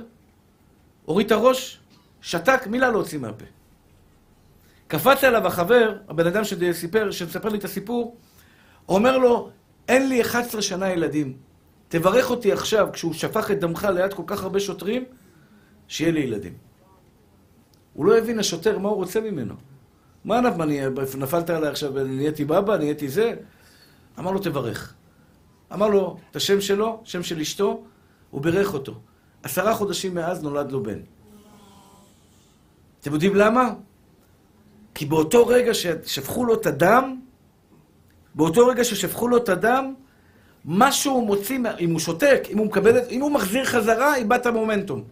[1.05, 1.79] הוריד את הראש,
[2.21, 3.45] שתק, מילה לא הוציא מהפה.
[4.87, 8.17] קפץ עליו החבר, הבן אדם שסיפר, שמספר לי את הסיפור,
[8.89, 9.49] אומר לו,
[9.87, 11.37] אין לי 11 שנה ילדים.
[11.87, 15.05] תברך אותי עכשיו, כשהוא שפך את דמך ליד כל כך הרבה שוטרים,
[15.87, 16.53] שיהיה לי ילדים.
[17.93, 19.53] הוא לא הבין, השוטר, מה הוא רוצה ממנו.
[20.25, 20.41] מה
[21.17, 23.33] נפלת עליי עכשיו, נהייתי בבא, נהייתי זה?
[24.19, 24.93] אמר לו, תברך.
[25.73, 27.83] אמר לו את השם שלו, שם של אשתו,
[28.29, 28.99] הוא בירך אותו.
[29.43, 30.99] עשרה חודשים מאז נולד לו בן.
[33.01, 33.73] אתם יודעים למה?
[34.93, 37.19] כי באותו רגע ששפכו לו את הדם,
[38.37, 39.93] באותו רגע ששפכו לו את הדם,
[40.65, 44.45] מה שהוא מוציא, אם הוא שותק, אם הוא מקבל, אם הוא מחזיר חזרה, איבד את
[44.45, 45.03] המומנטום.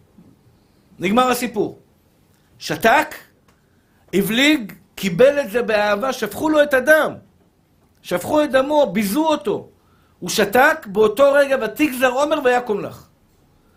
[0.98, 1.78] נגמר הסיפור.
[2.58, 3.14] שתק,
[4.14, 7.12] הבליג, קיבל את זה באהבה, שפכו לו את הדם.
[8.02, 9.68] שפכו את דמו, ביזו אותו.
[10.18, 13.06] הוא שתק, באותו רגע, ותגזר עומר ויקום לך.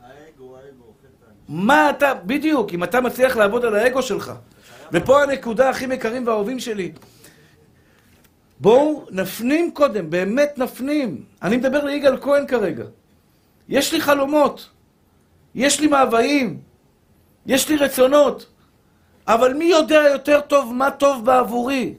[0.02, 0.94] האגו, האגו,
[1.48, 4.32] מה אתה, בדיוק, אם אתה מצליח לעבוד על האגו שלך.
[4.92, 6.92] ופה הנקודה הכי יקרים והאהובים שלי.
[8.60, 11.24] בואו נפנים קודם, באמת נפנים.
[11.42, 12.84] אני מדבר ליגאל כהן כרגע.
[13.70, 14.70] יש לי חלומות,
[15.56, 16.60] יש לי מאוויים,
[17.46, 18.46] יש לי רצונות,
[19.28, 21.94] אבל מי יודע יותר טוב מה טוב בעבורי?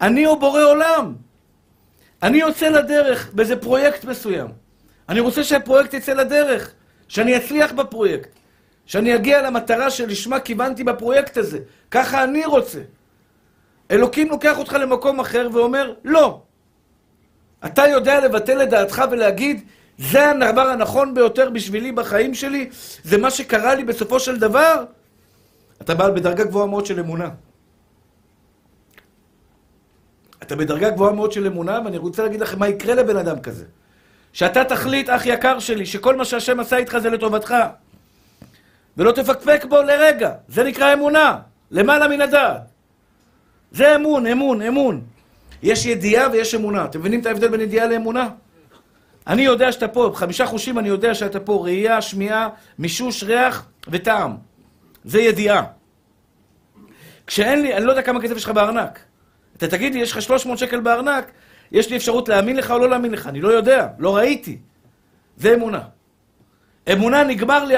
[0.00, 1.14] אני או בורא עולם?
[2.22, 4.48] אני יוצא לדרך באיזה פרויקט מסוים.
[5.08, 6.72] אני רוצה שהפרויקט יצא לדרך,
[7.08, 8.28] שאני אצליח בפרויקט,
[8.86, 11.58] שאני אגיע למטרה שלשמה כיוונתי בפרויקט הזה.
[11.90, 12.80] ככה אני רוצה.
[13.90, 16.42] אלוקים לוקח אותך למקום אחר ואומר, לא.
[17.64, 19.64] אתה יודע לבטל את דעתך ולהגיד,
[19.98, 22.70] זה הדבר הנכון ביותר בשבילי בחיים שלי?
[23.04, 24.84] זה מה שקרה לי בסופו של דבר?
[25.82, 27.28] אתה בעל בדרגה גבוהה מאוד של אמונה.
[30.42, 33.64] אתה בדרגה גבוהה מאוד של אמונה, ואני רוצה להגיד לכם מה יקרה לבן אדם כזה.
[34.32, 37.54] שאתה תחליט, אח יקר שלי, שכל מה שהשם עשה איתך זה לטובתך.
[38.96, 40.32] ולא תפקפק בו לרגע.
[40.48, 41.38] זה נקרא אמונה.
[41.70, 42.69] למעלה מן הדעת.
[43.72, 45.00] זה אמון, אמון, אמון.
[45.62, 46.84] יש ידיעה ויש אמונה.
[46.84, 48.28] אתם מבינים את ההבדל בין ידיעה לאמונה?
[49.26, 54.36] אני יודע שאתה פה, חמישה חושים אני יודע שאתה פה, ראייה, שמיעה, מישוש, ריח וטעם.
[55.04, 55.62] זה ידיעה.
[57.26, 58.98] כשאין לי, אני לא יודע כמה כסף יש לך בארנק.
[59.56, 61.30] אתה תגיד לי, יש לך 300 שקל בארנק,
[61.72, 63.26] יש לי אפשרות להאמין לך או לא להאמין לך.
[63.26, 64.58] אני לא יודע, לא ראיתי.
[65.36, 65.80] זה אמונה.
[66.92, 67.74] אמונה, נגמר לי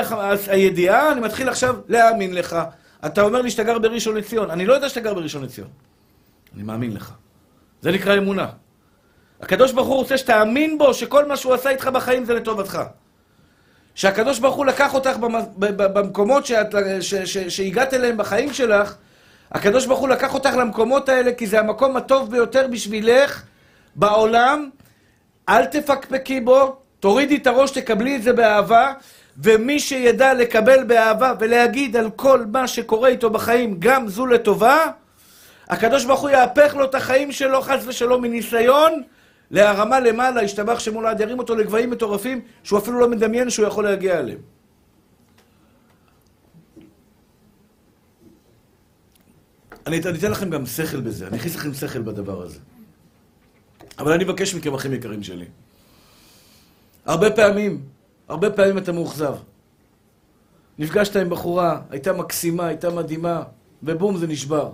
[0.49, 2.57] הידיעה, אני מתחיל עכשיו להאמין לך.
[3.07, 4.51] אתה אומר לי שאתה גר בראשון לציון.
[4.51, 5.69] אני לא יודע שאתה גר בראשון לציון.
[6.55, 7.13] אני מאמין לך.
[7.81, 8.47] זה נקרא אמונה.
[9.41, 12.83] הקדוש ברוך הוא רוצה שתאמין בו שכל מה שהוא עשה איתך בחיים זה לטובתך.
[13.95, 15.17] שהקדוש ברוך הוא לקח אותך
[15.77, 18.95] במקומות שאת, ש, ש, שהגעת אליהם בחיים שלך,
[19.53, 23.43] הקדוש ברוך הוא לקח אותך למקומות האלה כי זה המקום הטוב ביותר בשבילך
[23.97, 24.71] בעולם.
[25.49, 28.93] אל תפקפקי בו, תורידי את הראש, תקבלי את זה באהבה,
[29.37, 34.87] ומי שידע לקבל באהבה ולהגיד על כל מה שקורה איתו בחיים, גם זו לטובה,
[35.69, 39.03] הקדוש ברוך הוא יהפך לו את החיים שלו, חס ושלום, מניסיון
[39.51, 43.85] להרמה למעלה, ישתבח שמו לעד, ירים אותו לגבהים מטורפים, שהוא אפילו לא מדמיין שהוא יכול
[43.85, 44.39] להגיע אליהם.
[49.87, 52.59] אני, אני אתן לכם גם שכל בזה, אני אכניס לכם שכל בדבר הזה.
[53.99, 55.47] אבל אני מבקש מכם, אחים יקרים שלי.
[57.07, 57.83] הרבה פעמים,
[58.33, 59.35] הרבה פעמים אתה מאוכזב.
[60.79, 63.43] נפגשת עם בחורה, הייתה מקסימה, הייתה מדהימה,
[63.83, 64.71] ובום, זה נשבר.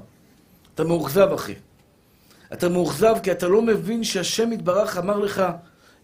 [0.74, 1.54] אתה מאוכזב, אחי.
[2.52, 5.42] אתה מאוכזב כי אתה לא מבין שהשם יתברך אמר לך,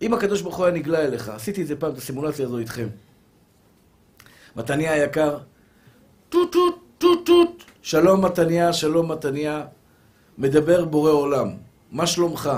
[0.03, 2.89] אם הקדוש ברוך הוא היה נגלה אליך, עשיתי את זה פעם, את הסימולציה הזו איתכם.
[4.57, 5.39] מתניה היקר,
[6.29, 9.65] טוט טוט טוט טוט, שלום מתניה, שלום מתניה,
[10.39, 11.51] מדבר בורא עולם,
[11.93, 12.51] מה שלומך?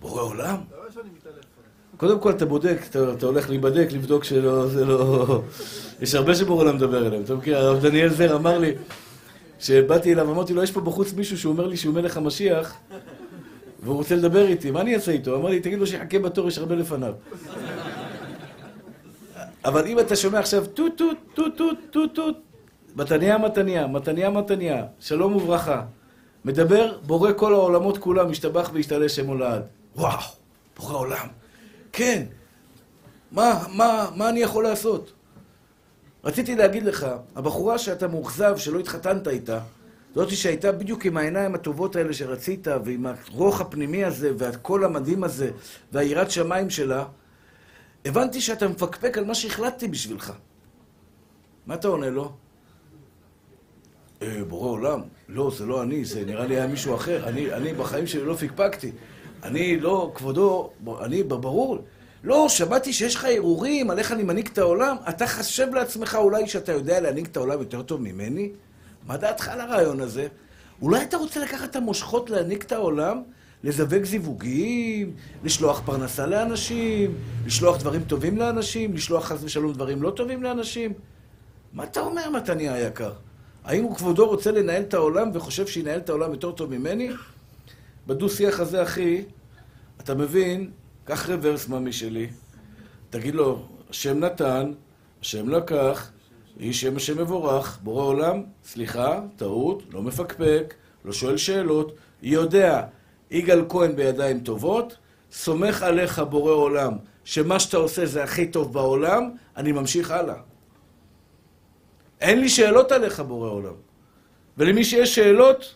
[0.00, 0.56] בורא עולם?
[1.96, 5.42] קודם כל אתה בודק, אתה, אתה הולך להיבדק, לבדוק שלא, זה לא...
[6.00, 7.22] יש הרבה שבורא עולם מדבר אליהם.
[7.22, 8.72] אתה מכיר, הרב דניאל זר אמר לי,
[9.58, 12.74] כשבאתי אליו, אמרתי לו, יש פה בחוץ מישהו שהוא אומר לי שהוא מלך המשיח,
[13.82, 15.36] והוא רוצה לדבר איתי, מה אני אעשה איתו?
[15.36, 17.12] אמר לי, תגיד לו שיחכה בתור, יש הרבה לפניו.
[19.64, 22.36] אבל אם אתה שומע עכשיו טוט טוט טוט טוט טוט טוט
[22.96, 25.82] מתניה מתניה, מתניה מתניה, שלום וברכה.
[26.44, 29.62] מדבר, בורא כל העולמות כולם, משתבח והשתלה שמו לעד.
[29.96, 30.18] וואו,
[30.76, 31.43] בורא עולם.
[31.96, 32.22] כן,
[33.32, 35.12] מה, מה, מה אני יכול לעשות?
[36.24, 39.60] רציתי להגיד לך, הבחורה שאתה מאוכזב, שלא התחתנת איתה,
[40.14, 45.50] זאתי שהייתה בדיוק עם העיניים הטובות האלה שרצית, ועם הרוח הפנימי הזה, והקול המדהים הזה,
[45.92, 47.04] והיראת שמיים שלה,
[48.04, 50.32] הבנתי שאתה מפקפק על מה שהחלטתי בשבילך.
[51.66, 52.32] מה אתה עונה לו?
[54.22, 57.28] אה, בורא עולם, לא, זה לא אני, זה נראה לי היה מישהו אחר.
[57.28, 58.92] אני, אני בחיים שלי לא פקפקתי.
[59.44, 61.78] אני לא, כבודו, אני, ברור.
[62.24, 64.96] לא, שמעתי שיש לך הרהורים על איך אני מנהיג את העולם.
[65.08, 68.50] אתה חשב לעצמך אולי שאתה יודע להנהיג את העולם יותר טוב ממני?
[69.06, 70.26] מה דעתך על הרעיון הזה?
[70.82, 73.22] אולי אתה רוצה לקחת את המושכות להנהיג את העולם?
[73.64, 75.12] לזווג זיווגים,
[75.44, 77.14] לשלוח פרנסה לאנשים,
[77.46, 80.92] לשלוח דברים טובים לאנשים, לשלוח חס ושלום דברים לא טובים לאנשים?
[81.72, 83.12] מה אתה אומר, מתניה היקר?
[83.64, 87.10] האם הוא כבודו רוצה לנהל את העולם וחושב שינהל את העולם יותר טוב ממני?
[88.06, 89.24] בדו-שיח הזה, אחי,
[90.00, 90.70] אתה מבין,
[91.04, 92.26] קח רוורס ממי שלי,
[93.10, 94.72] תגיד לו, השם נתן,
[95.20, 96.10] השם לקח,
[96.58, 102.86] יהי שם השם מבורך, בורא עולם, סליחה, טעות, לא מפקפק, לא שואל שאלות, יודע,
[103.30, 104.96] יגאל כהן בידיים טובות,
[105.32, 106.92] סומך עליך בורא עולם,
[107.24, 110.36] שמה שאתה עושה זה הכי טוב בעולם, אני ממשיך הלאה.
[112.20, 113.74] אין לי שאלות עליך, בורא עולם.
[114.58, 115.74] ולמי שיש שאלות,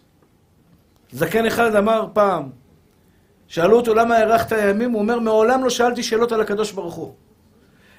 [1.12, 2.49] זקן אחד אמר פעם,
[3.47, 7.14] שאלו אותו למה הארכת הימים, הוא אומר, מעולם לא שאלתי שאלות על הקדוש ברוך הוא.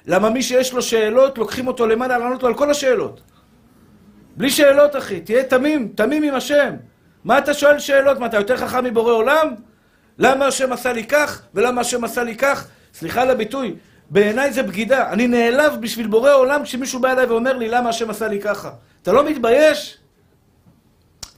[0.06, 3.20] למה מי שיש לו שאלות, לוקחים אותו למעלה לענות לו על כל השאלות.
[4.36, 6.74] בלי שאלות, אחי, תהיה תמים, תמים עם השם.
[7.24, 8.18] מה אתה שואל שאלות?
[8.18, 9.54] מה, אתה יותר חכם מבורא עולם?
[10.18, 12.68] למה השם עשה לי כך, ולמה השם עשה לי כך?
[12.94, 13.74] סליחה על הביטוי,
[14.10, 15.12] בעיניי זה בגידה.
[15.12, 18.70] אני נעלב בשביל בורא עולם כשמישהו בא אליי ואומר לי, למה השם עשה לי ככה?
[19.02, 19.98] אתה לא מתבייש?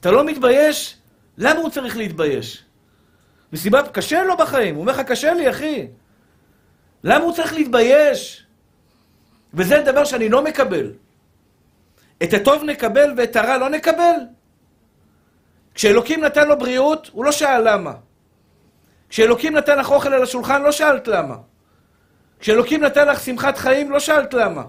[0.00, 1.01] אתה לא מתבייש?
[1.38, 2.64] למה הוא צריך להתבייש?
[3.52, 4.74] מסיבה, קשה לו בחיים.
[4.74, 5.86] הוא אומר לך, קשה לי, אחי.
[7.04, 8.46] למה הוא צריך להתבייש?
[9.54, 10.92] וזה דבר שאני לא מקבל.
[12.22, 14.14] את הטוב נקבל ואת הרע לא נקבל?
[15.74, 17.92] כשאלוקים נתן לו בריאות, הוא לא שאל למה.
[19.08, 21.36] כשאלוקים נתן לך אוכל על השולחן, לא שאלת למה.
[22.40, 24.64] כשאלוקים נתן לך שמחת חיים, לא שאלת למה.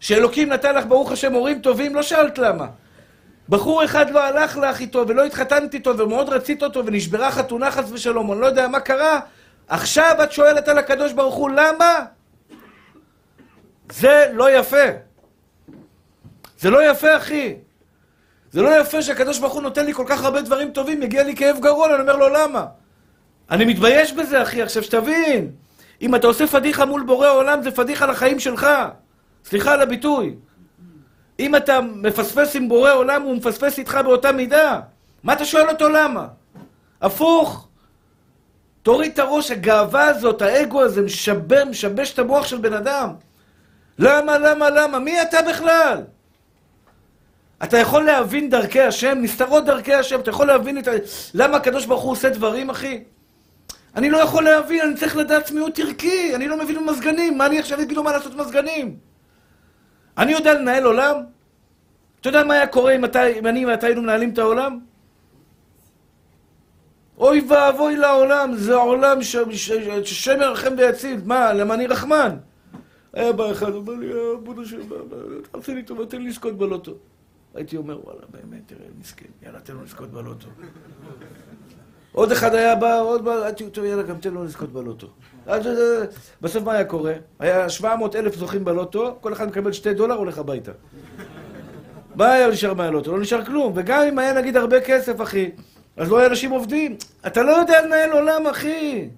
[0.00, 2.66] כשאלוקים נתן לך, ברוך השם, הורים טובים, לא שאלת למה.
[3.48, 7.92] בחור אחד לא הלך לך איתו ולא התחתנת איתו ומאוד רצית אותו ונשברה חתונה חס
[7.92, 9.20] ושלום, אני לא יודע מה קרה,
[9.68, 12.04] עכשיו את שואלת על הקדוש ברוך הוא, למה?
[13.92, 14.84] זה לא יפה.
[16.58, 17.54] זה לא יפה, אחי.
[18.52, 21.36] זה לא יפה שהקדוש ברוך הוא נותן לי כל כך הרבה דברים טובים, מגיע לי
[21.36, 22.66] כאב גרון, אני אומר לו, למה?
[23.50, 25.50] אני מתבייש בזה, אחי, עכשיו שתבין.
[26.02, 28.66] אם אתה עושה פדיחה מול בורא עולם, זה פדיחה לחיים שלך.
[29.44, 30.34] סליחה על הביטוי.
[31.38, 34.80] אם אתה מפספס עם בורא עולם, הוא מפספס איתך באותה מידה.
[35.22, 36.26] מה אתה שואל אותו למה?
[37.00, 37.68] הפוך.
[38.82, 43.08] תוריד את הראש, הגאווה הזאת, האגו הזה, משבר, משבש את המוח של בן אדם.
[43.98, 44.98] למה, למה, למה?
[44.98, 46.02] מי אתה בכלל?
[47.62, 50.90] אתה יכול להבין דרכי השם, נסתרות דרכי השם, אתה יכול להבין את ה...
[51.34, 53.04] למה הקדוש ברוך הוא עושה דברים, אחי?
[53.96, 57.58] אני לא יכול להבין, אני צריך לדעת צמיעות ערכי, אני לא מבין במזגנים, מה אני
[57.58, 58.96] עכשיו אגיד לו מה לעשות מזגנים?
[60.18, 61.16] אני יודע לנהל עולם?
[62.20, 64.78] אתה יודע מה היה קורה אם, אתה, אם אני ואתה היינו מנהלים את העולם?
[67.18, 71.20] אוי ואבוי לעולם, זה העולם ששם ירחם ויציל.
[71.24, 72.36] מה, למה אני רחמן?
[73.12, 74.78] היה בא אחד, אומר לי, אבו השם,
[75.50, 76.92] תעשה לי טובה, תן לי לזכות בלוטו.
[77.54, 80.48] הייתי אומר, וואלה, באמת, תראה, מסכן, יאללה, תן לו לזכות בלוטו.
[82.14, 83.32] עוד אחד היה בא, עוד בא,
[83.76, 85.06] אומר, יאללה, גם תן לו לזכות בלוטו.
[86.42, 87.12] בסוף מה היה קורה?
[87.38, 90.72] היה 700 אלף זוכים בלוטו, כל אחד מקבל שתי דולר, הולך הביתה.
[92.14, 93.12] מה היה נשאר מהלוטו?
[93.12, 93.72] לא נשאר כלום.
[93.76, 95.50] וגם אם היה נגיד הרבה כסף, אחי,
[95.96, 96.96] אז לא היה אנשים עובדים.
[97.26, 99.08] אתה לא יודע לנהל עולם, אחי.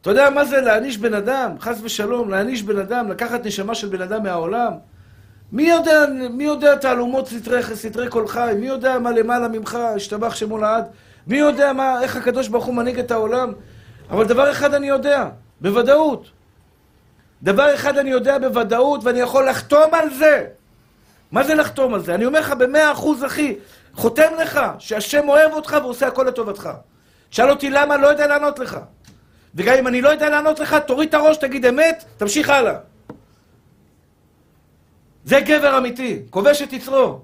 [0.00, 1.50] אתה יודע מה זה להעניש בן אדם?
[1.60, 4.72] חס ושלום, להעניש בן אדם, לקחת נשמה של בן אדם מהעולם?
[5.52, 8.52] מי יודע, מי יודע תעלומות סתרי, סתרי כל חי?
[8.58, 10.84] מי יודע מה למעלה ממך, השתבח שמו לעד?
[11.26, 13.52] מי יודע מה, איך הקדוש ברוך הוא מנהיג את העולם?
[14.10, 15.28] אבל דבר אחד אני יודע,
[15.60, 16.30] בוודאות.
[17.42, 20.46] דבר אחד אני יודע בוודאות, ואני יכול לחתום על זה.
[21.32, 22.14] מה זה לחתום על זה?
[22.14, 23.56] אני אומר לך במאה אחוז, אחי,
[23.94, 26.70] חותם לך שהשם אוהב אותך ועושה הכל לטובתך.
[27.30, 28.78] שאל אותי למה, לא יודע לענות לך.
[29.54, 32.74] וגם אם אני לא יודע לענות לך, תוריד את הראש, תגיד אמת, תמשיך הלאה.
[35.24, 37.20] זה גבר אמיתי, כובש את יצרו.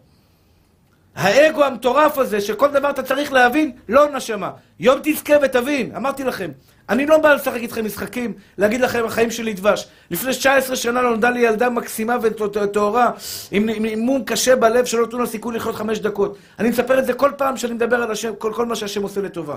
[1.16, 4.50] האגו המטורף הזה, שכל דבר אתה צריך להבין, לא נשמה.
[4.80, 6.50] יום תזכה ותבין, אמרתי לכם,
[6.88, 9.86] אני לא בא לשחק איתכם משחקים, להגיד לכם, החיים שלי דבש.
[10.10, 13.10] לפני 19 שנה נולדה לי ילדה מקסימה וטהורה,
[13.50, 16.36] עם אימון קשה בלב שלא נתנו לה סיכוי לחיות חמש דקות.
[16.58, 19.20] אני מספר את זה כל פעם שאני מדבר על השם, כל, כל מה שהשם עושה
[19.20, 19.56] לטובה.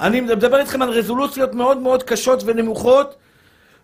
[0.00, 3.14] אני מדבר איתכם על רזולוציות מאוד מאוד קשות ונמוכות,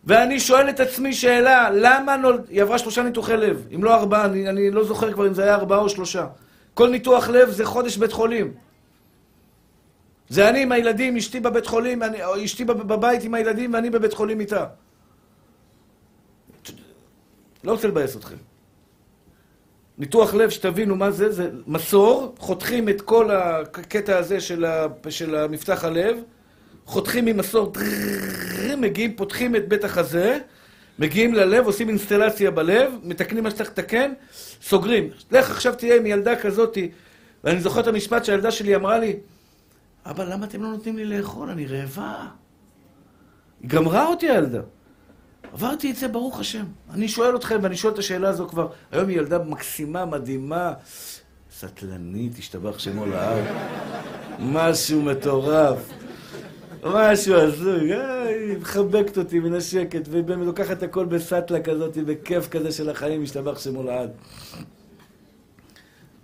[0.04, 2.48] ואני שואל את עצמי שאלה, למה נולד...
[2.48, 5.42] היא עברה שלושה ניתוחי לב, אם לא ארבעה, אני, אני לא זוכר כבר אם זה
[5.42, 6.26] היה ארבעה או שלושה.
[6.74, 8.54] כל ניתוח לב זה חודש בית חולים.
[10.28, 14.40] זה אני עם הילדים, אשתי בבית חולים, אני, אשתי בבית עם הילדים ואני בבית חולים
[14.40, 14.66] איתה.
[17.64, 18.36] לא רוצה לבאס אתכם.
[19.98, 25.34] ניתוח לב, שתבינו מה זה, זה מסור, חותכים את כל הקטע הזה של, ה, של
[25.34, 26.16] המפתח הלב,
[26.90, 27.72] חותכים ממסור,
[28.78, 30.38] מגיעים, פותחים את בית החזה,
[30.98, 34.12] מגיעים ללב, עושים אינסטלציה בלב, מתקנים מה שצריך לתקן,
[34.62, 35.10] סוגרים.
[35.30, 36.90] לך עכשיו תהיה עם ילדה כזאתי,
[37.44, 39.16] ואני זוכר את המשפט שהילדה שלי אמרה לי,
[40.06, 41.50] אבא, למה אתם לא נותנים לי לאכול?
[41.50, 42.26] אני רעבה.
[43.60, 44.60] היא גמרה אותי הילדה.
[45.52, 46.64] עברתי את זה, ברוך השם.
[46.94, 50.72] אני שואל אתכם, ואני שואל את השאלה הזו כבר, היום היא ילדה מקסימה, מדהימה,
[51.56, 53.44] סטלנית, השתבח שמו לאב.
[54.38, 55.99] משהו מטורף.
[56.84, 63.22] משהו הזוי, היא מחבקת אותי, מנשקת, ובאמת לוקחת הכל בסטלה כזאת, בכיף כזה של החיים,
[63.22, 64.10] משתבח שמו לעד.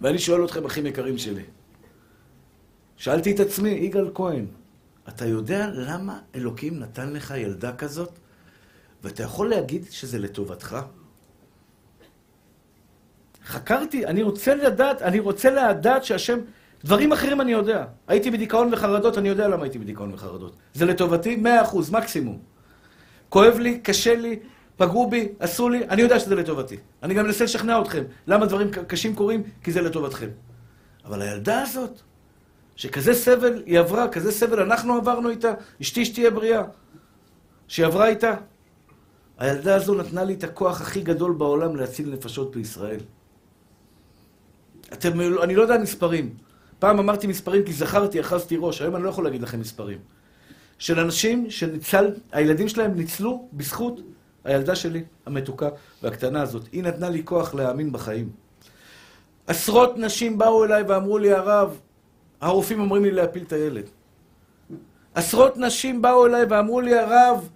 [0.00, 1.42] ואני שואל אתכם, אחים יקרים שלי,
[2.96, 4.46] שאלתי את עצמי, יגאל כהן,
[5.08, 8.10] אתה יודע למה אלוקים נתן לך ילדה כזאת,
[9.02, 10.76] ואתה יכול להגיד שזה לטובתך?
[13.44, 16.38] חקרתי, אני רוצה לדעת, אני רוצה לדעת שהשם...
[16.84, 17.84] דברים אחרים אני יודע.
[18.08, 20.56] הייתי בדיכאון וחרדות, אני יודע למה הייתי בדיכאון וחרדות.
[20.74, 22.38] זה לטובתי, מאה אחוז, מקסימום.
[23.28, 24.38] כואב לי, קשה לי,
[24.76, 26.76] פגעו בי, עשו לי, אני יודע שזה לטובתי.
[27.02, 28.04] אני גם מנסה לשכנע אתכם.
[28.26, 29.42] למה דברים קשים קורים?
[29.62, 30.28] כי זה לטובתכם.
[31.04, 32.00] אבל הילדה הזאת,
[32.76, 35.52] שכזה סבל היא עברה, כזה סבל אנחנו עברנו איתה,
[35.82, 36.62] אשתי שתהיה בריאה,
[37.68, 38.34] שהיא עברה איתה.
[39.38, 43.00] הילדה הזו נתנה לי את הכוח הכי גדול בעולם להציל נפשות בישראל.
[44.92, 46.34] אתם, אני לא יודע מספרים.
[46.78, 49.98] פעם אמרתי מספרים כי זכרתי, אחזתי ראש, היום אני לא יכול להגיד לכם מספרים.
[50.78, 54.00] של אנשים שניצל, הילדים שלהם ניצלו בזכות
[54.44, 55.68] הילדה שלי, המתוקה
[56.02, 56.62] והקטנה הזאת.
[56.72, 58.30] היא נתנה לי כוח להאמין בחיים.
[59.46, 61.80] עשרות נשים באו אליי ואמרו לי, הרב,
[62.40, 63.84] הרופאים אומרים לי להפיל את הילד.
[65.14, 67.48] עשרות נשים באו אליי ואמרו לי, הרב,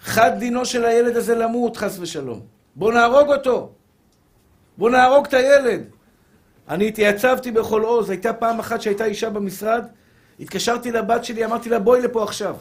[0.00, 2.40] חד דינו של הילד הזה למות, חס ושלום.
[2.76, 3.72] בואו נהרוג אותו.
[4.78, 5.93] בואו נהרוג את הילד.
[6.68, 8.10] אני התייצבתי בכל עוז.
[8.10, 9.86] הייתה פעם אחת שהייתה אישה במשרד,
[10.40, 12.56] התקשרתי לבת שלי, אמרתי לה, בואי לפה עכשיו.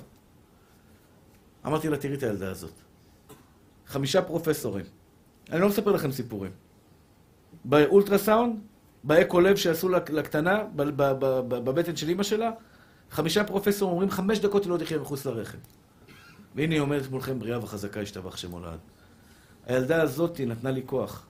[1.66, 2.74] אמרתי לה, תראי את הילדה הזאת.
[3.88, 4.86] חמישה פרופסורים.
[5.52, 6.52] אני לא מספר לכם סיפורים.
[7.66, 8.60] באולטרסאונד,
[9.04, 12.52] באקו לב שעשו לקטנה, בבטן של אימא שלה,
[13.12, 15.58] חמישה פרופסורים אומרים, חמש דקות היא לא תחיה מחוץ לרחם.
[16.56, 18.80] והנה היא עומדת מולכם בריאה וחזקה, השתבח שמו לעד.
[19.66, 21.26] הילדה הזאת נתנה לי כוח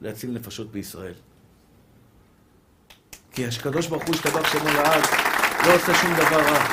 [0.00, 1.14] להציל נפשות בישראל.
[3.40, 5.02] כי הקדוש ברוך הוא השתבח שמו לעד,
[5.66, 6.64] לא עושה שום דבר רע.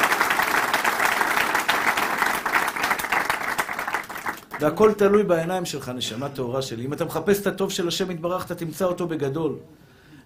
[4.59, 6.85] והכל תלוי בעיניים שלך, נשמה טהורה שלי.
[6.85, 9.55] אם אתה מחפש את הטוב של השם יתברך, אתה תמצא אותו בגדול.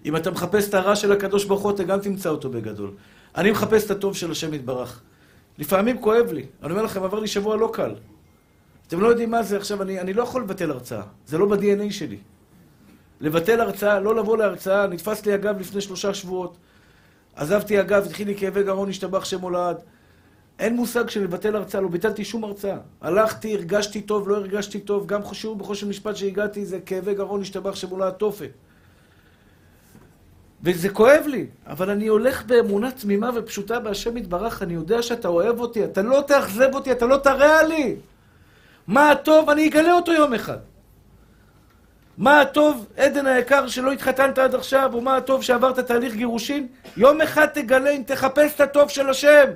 [0.06, 2.92] אם אתה מחפש את הרע של הקדוש ברוך הוא, אתה גם תמצא אותו בגדול.
[3.38, 5.00] אני מחפש את הטוב של השם יתברך.
[5.58, 6.46] לפעמים כואב לי.
[6.64, 7.96] אני אומר לכם, עבר לי שבוע לא קל.
[8.88, 11.04] אתם לא יודעים מה זה עכשיו, אני, אני לא יכול לבטל הרצאה.
[11.26, 12.18] זה לא ב-DNA שלי.
[13.22, 16.58] לבטל הרצאה, לא לבוא להרצאה, נתפס לי אגב לפני שלושה שבועות.
[17.36, 19.78] עזבתי אגב, התחיל לי כאבי גרון, השתבח שם הולד.
[20.60, 22.78] אין מושג של לבטל הרצאה, לא ביטלתי שום הרצאה.
[23.02, 27.76] הלכתי, הרגשתי טוב, לא הרגשתי טוב, גם שיעור בחושן משפט שהגעתי זה כאבי גרון, השתבח
[27.76, 28.50] שם הולד תופת.
[30.64, 35.60] וזה כואב לי, אבל אני הולך באמונה תמימה ופשוטה בהשם יתברך, אני יודע שאתה אוהב
[35.60, 37.96] אותי, אתה לא תאכזב אותי, אתה לא תרע לי.
[38.88, 40.58] מה הטוב, אני אגלה אותו יום אחד.
[42.18, 46.68] מה הטוב, עדן היקר, שלא התחתנת עד עכשיו, או מה הטוב שעברת תהליך גירושין?
[46.98, 49.50] יום אחד תגלה אם תחפש את הטוב של השם.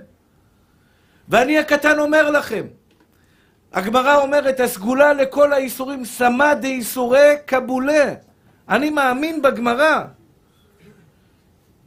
[1.29, 2.63] ואני הקטן אומר לכם,
[3.73, 8.13] הגמרא אומרת, הסגולה לכל האיסורים, סמא דאיסורי קבולה.
[8.69, 10.01] אני מאמין בגמרא.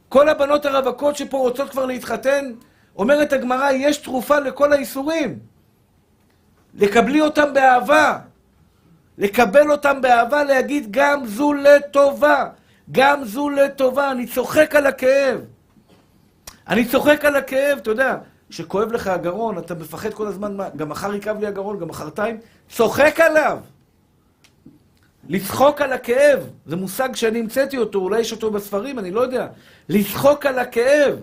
[0.09, 2.51] כל הבנות הרווקות שפה רוצות כבר להתחתן,
[2.95, 5.39] אומרת הגמרא, יש תרופה לכל האיסורים.
[6.73, 8.19] לקבלי אותם באהבה.
[9.19, 12.45] לקבל אותם באהבה, להגיד גם זו לטובה.
[12.91, 14.11] גם זו לטובה.
[14.11, 15.41] אני צוחק על הכאב.
[16.67, 18.17] אני צוחק על הכאב, אתה יודע,
[18.49, 22.37] כשכואב לך הגרון, אתה מפחד כל הזמן, מה, גם מחר יכאב לי הגרון, גם מחרתיים,
[22.69, 23.59] צוחק עליו.
[25.29, 29.47] לצחוק על הכאב, זה מושג שאני המצאתי אותו, אולי יש אותו בספרים, אני לא יודע.
[29.89, 31.15] לצחוק על הכאב.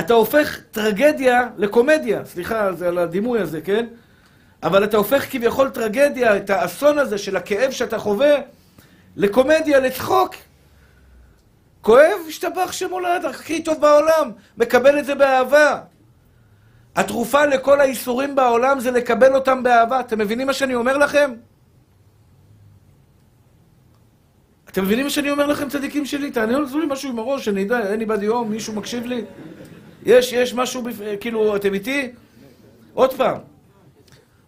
[0.00, 3.86] אתה הופך טרגדיה לקומדיה, סליחה על הדימוי הזה, כן?
[4.62, 8.34] אבל אתה הופך כביכול טרגדיה, את האסון הזה של הכאב שאתה חווה,
[9.16, 10.34] לקומדיה, לצחוק.
[11.80, 15.80] כואב, השתבח שמולד, הכי טוב בעולם, מקבל את זה באהבה.
[16.96, 20.00] התרופה לכל האיסורים בעולם זה לקבל אותם באהבה.
[20.00, 21.30] אתם מבינים מה שאני אומר לכם?
[24.68, 26.30] אתם מבינים מה שאני אומר לכם, צדיקים שלי?
[26.30, 29.24] תענו לי משהו עם הראש, שאני אדע, אין לי בד יום, מישהו מקשיב לי?
[30.06, 30.94] יש, יש משהו, בפ...
[31.20, 32.12] כאילו, אתם איתי?
[32.94, 33.36] עוד פעם,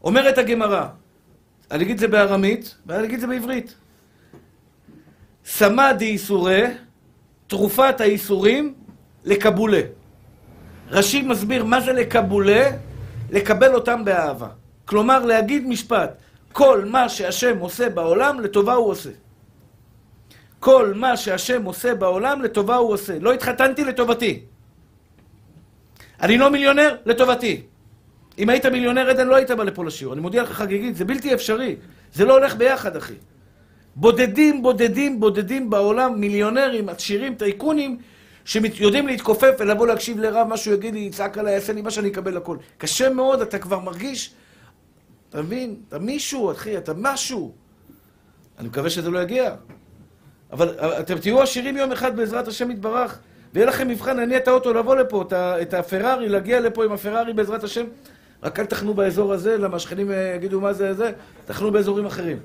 [0.04, 0.86] אומרת הגמרא,
[1.70, 3.74] אני אגיד את זה בארמית, ואני אגיד את זה בעברית.
[5.44, 6.62] סמא דאיסורי,
[7.46, 8.74] תרופת האיסורים,
[9.24, 9.80] לקבולה.
[10.90, 12.70] רש"י מסביר מה זה לקבולה,
[13.30, 14.48] לקבל אותם באהבה.
[14.84, 16.10] כלומר, להגיד משפט,
[16.52, 19.10] כל מה שהשם עושה בעולם, לטובה הוא עושה.
[20.60, 23.18] כל מה שהשם עושה בעולם, לטובה הוא עושה.
[23.18, 24.42] לא התחתנתי לטובתי.
[26.20, 27.62] אני לא מיליונר, לטובתי.
[28.40, 30.14] אם היית מיליונר עדן, לא היית בא לפה לשיעור.
[30.14, 31.76] אני מודיע לך חגיגית, זה בלתי אפשרי.
[32.12, 33.14] זה לא הולך ביחד, אחי.
[33.96, 37.98] בודדים, בודדים, בודדים בעולם, מיליונרים, עשירים, טייקונים,
[38.44, 42.08] שיודעים להתכופף ולבוא להקשיב לרב, מה שהוא יגיד לי, יצעק עליי, יעשה לי מה שאני
[42.08, 42.56] אקבל הכל.
[42.78, 44.34] קשה מאוד, אתה כבר מרגיש,
[45.28, 45.76] אתה מבין?
[45.88, 47.52] אתה מישהו, אחי, אתה משהו.
[48.58, 49.54] אני מקווה שזה לא יגיע.
[50.52, 50.68] אבל
[51.00, 53.18] אתם תהיו עשירים יום אחד בעזרת השם יתברך,
[53.54, 55.24] ויהיה לכם מבחן להניע את האוטו, לבוא לפה,
[55.62, 57.84] את הפרארי, להגיע לפה עם הפרארי בעזרת השם.
[58.42, 61.12] רק אל תחנו באזור הזה, למה השכנים אה, יגידו מה זה זה,
[61.46, 62.38] תחנו באזורים אחרים.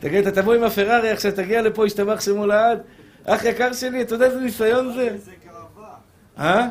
[0.00, 2.78] תגיד, אתה תבוא עם הפרארי, עכשיו תגיע לפה, ישתבח שמו לעד.
[3.24, 5.16] אח יקר שלי, אתה יודע איזה ניסיון זה?
[5.24, 5.88] זה גאווה.
[6.38, 6.68] אה?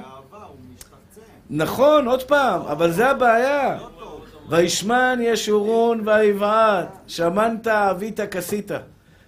[1.50, 3.78] נכון, עוד פעם, אבל זה הבעיה.
[3.78, 4.22] לא.
[4.50, 8.72] וישמן ישורון ויבעט, שמנת אבית כסית.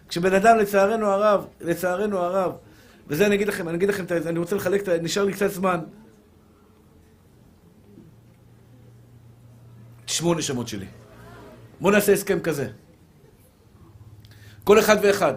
[0.09, 2.51] כשבן אדם, לצערנו הרב, לצערנו הרב,
[3.07, 5.79] וזה אני אגיד לכם, אני אגיד לכם, אני רוצה לחלק, נשאר לי קצת זמן.
[10.09, 10.85] תשמעו נשמות שלי.
[11.79, 12.69] בואו נעשה הסכם כזה.
[14.63, 15.33] כל אחד ואחד,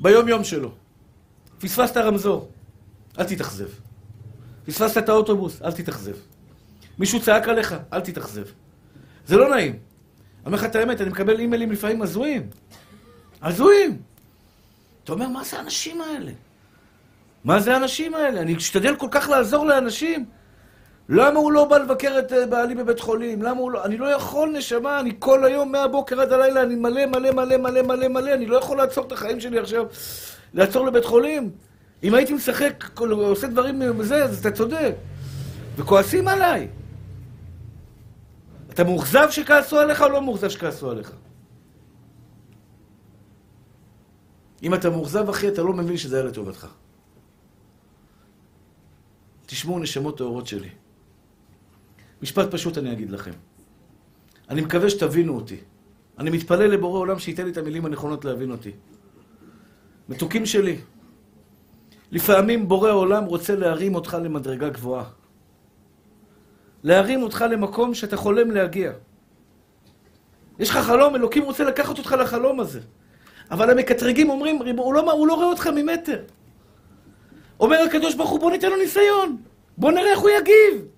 [0.00, 0.72] ביום יום שלו,
[1.58, 2.50] פספסת רמזור,
[3.18, 3.68] אל תתאכזב.
[4.66, 6.16] פספסת את האוטובוס, אל תתאכזב.
[6.98, 8.44] מישהו צעק עליך, אל תתאכזב.
[9.26, 9.72] זה לא נעים.
[9.72, 9.80] אני
[10.46, 12.50] אומר לך את האמת, אני מקבל אימיילים לפעמים הזויים.
[13.42, 14.02] הזויים.
[15.04, 16.32] אתה אומר, מה זה האנשים האלה?
[17.44, 18.40] מה זה האנשים האלה?
[18.40, 20.26] אני אשתדל כל כך לעזור לאנשים.
[21.08, 23.42] למה הוא לא בא לבקר את אה, בעלי בבית חולים?
[23.42, 23.84] למה הוא לא...
[23.84, 27.82] אני לא יכול, נשמה, אני כל היום, מהבוקר עד הלילה, אני מלא, מלא, מלא, מלא,
[27.82, 29.86] מלא, מלא, אני לא יכול לעצור את החיים שלי עכשיו,
[30.54, 31.50] לעצור לבית חולים.
[32.02, 34.94] אם הייתי משחק, עושה דברים מזה, אז אתה צודק.
[35.76, 36.68] וכועסים עליי.
[38.70, 41.12] אתה מאוכזב שכעסו עליך או לא מאוכזב שכעסו עליך?
[44.62, 46.66] אם אתה מאוכזב, אחי, אתה לא מבין שזה היה לטובתך.
[49.46, 50.68] תשמעו נשמות טהורות שלי.
[52.22, 53.30] משפט פשוט אני אגיד לכם.
[54.50, 55.56] אני מקווה שתבינו אותי.
[56.18, 58.70] אני מתפלל לבורא עולם שייתן לי את המילים הנכונות להבין אותי.
[60.08, 60.76] מתוקים שלי,
[62.10, 65.04] לפעמים בורא עולם רוצה להרים אותך למדרגה גבוהה.
[66.82, 68.92] להרים אותך למקום שאתה חולם להגיע.
[70.58, 72.80] יש לך חלום, אלוקים רוצה לקחת אותך לחלום הזה.
[73.50, 76.22] אבל המקטרגים אומרים, "ריבו- הוא לא, הוא לא רואה אותך ממטר.
[77.60, 79.36] אומר הקדוש ברוך הוא, בוא ניתן לו ניסיון.
[79.78, 80.97] בוא נראה איך הוא יגיב.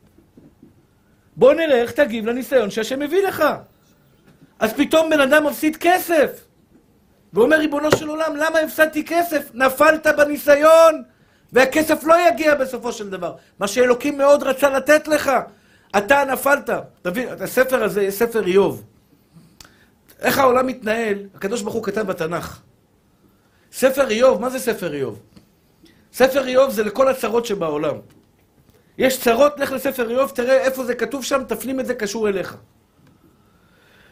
[1.41, 3.45] בוא נראה איך תגיב לניסיון שהשם מביא לך.
[4.59, 6.31] אז פתאום בן אדם מפסיד כסף.
[7.33, 9.51] ואומר, ריבונו של עולם, למה הפסדתי כסף?
[9.55, 11.03] נפלת בניסיון,
[11.53, 13.35] והכסף לא יגיע בסופו של דבר.
[13.59, 15.31] מה שאלוקים מאוד רצה לתת לך.
[15.99, 16.71] אתה נפלת.
[17.03, 18.85] תבין, הספר הזה, ספר איוב.
[20.19, 22.61] איך העולם מתנהל, הקדוש ברוך הוא כתב בתנ"ך.
[23.73, 25.23] ספר איוב, מה זה ספר איוב?
[26.13, 27.97] ספר איוב זה לכל הצרות שבעולם.
[28.99, 32.57] יש צרות, לך לספר איוב, תראה איפה זה כתוב שם, תפנים את זה קשור אליך.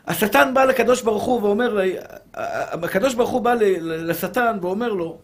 [0.06, 1.78] השטן בא לקדוש ברוך הוא ואומר,
[2.34, 5.18] הקדוש ברוך הוא בא לשטן ואומר לו,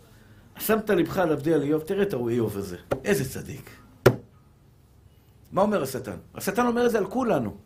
[0.59, 3.71] שמת לבך להבדיע על איוב, תראה את ההוא איוב הזה, איזה צדיק.
[5.53, 6.17] מה אומר השטן?
[6.35, 7.57] השטן אומר את זה על כולנו.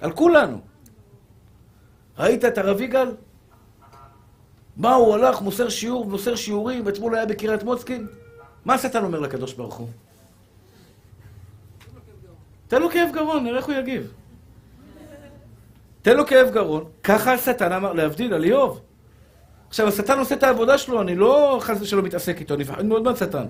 [0.00, 0.60] על כולנו.
[2.18, 3.10] ראית את הרב יגאל?
[4.76, 8.06] מה הוא הלך, מוסר שיעור, מוסר שיעורים, אתמול היה בקריית מוצקין?
[8.64, 9.88] מה השטן אומר לקדוש ברוך הוא?
[12.68, 14.12] תן לו כאב גרון, נראה איך הוא יגיב.
[16.02, 18.80] תן לו כאב גרון, ככה השטן אמר, להבדיל על איוב.
[19.68, 23.02] עכשיו, השטן עושה את העבודה שלו, אני לא חס ושלום מתעסק איתו, אני מפחד מאוד
[23.02, 23.44] מהשטן.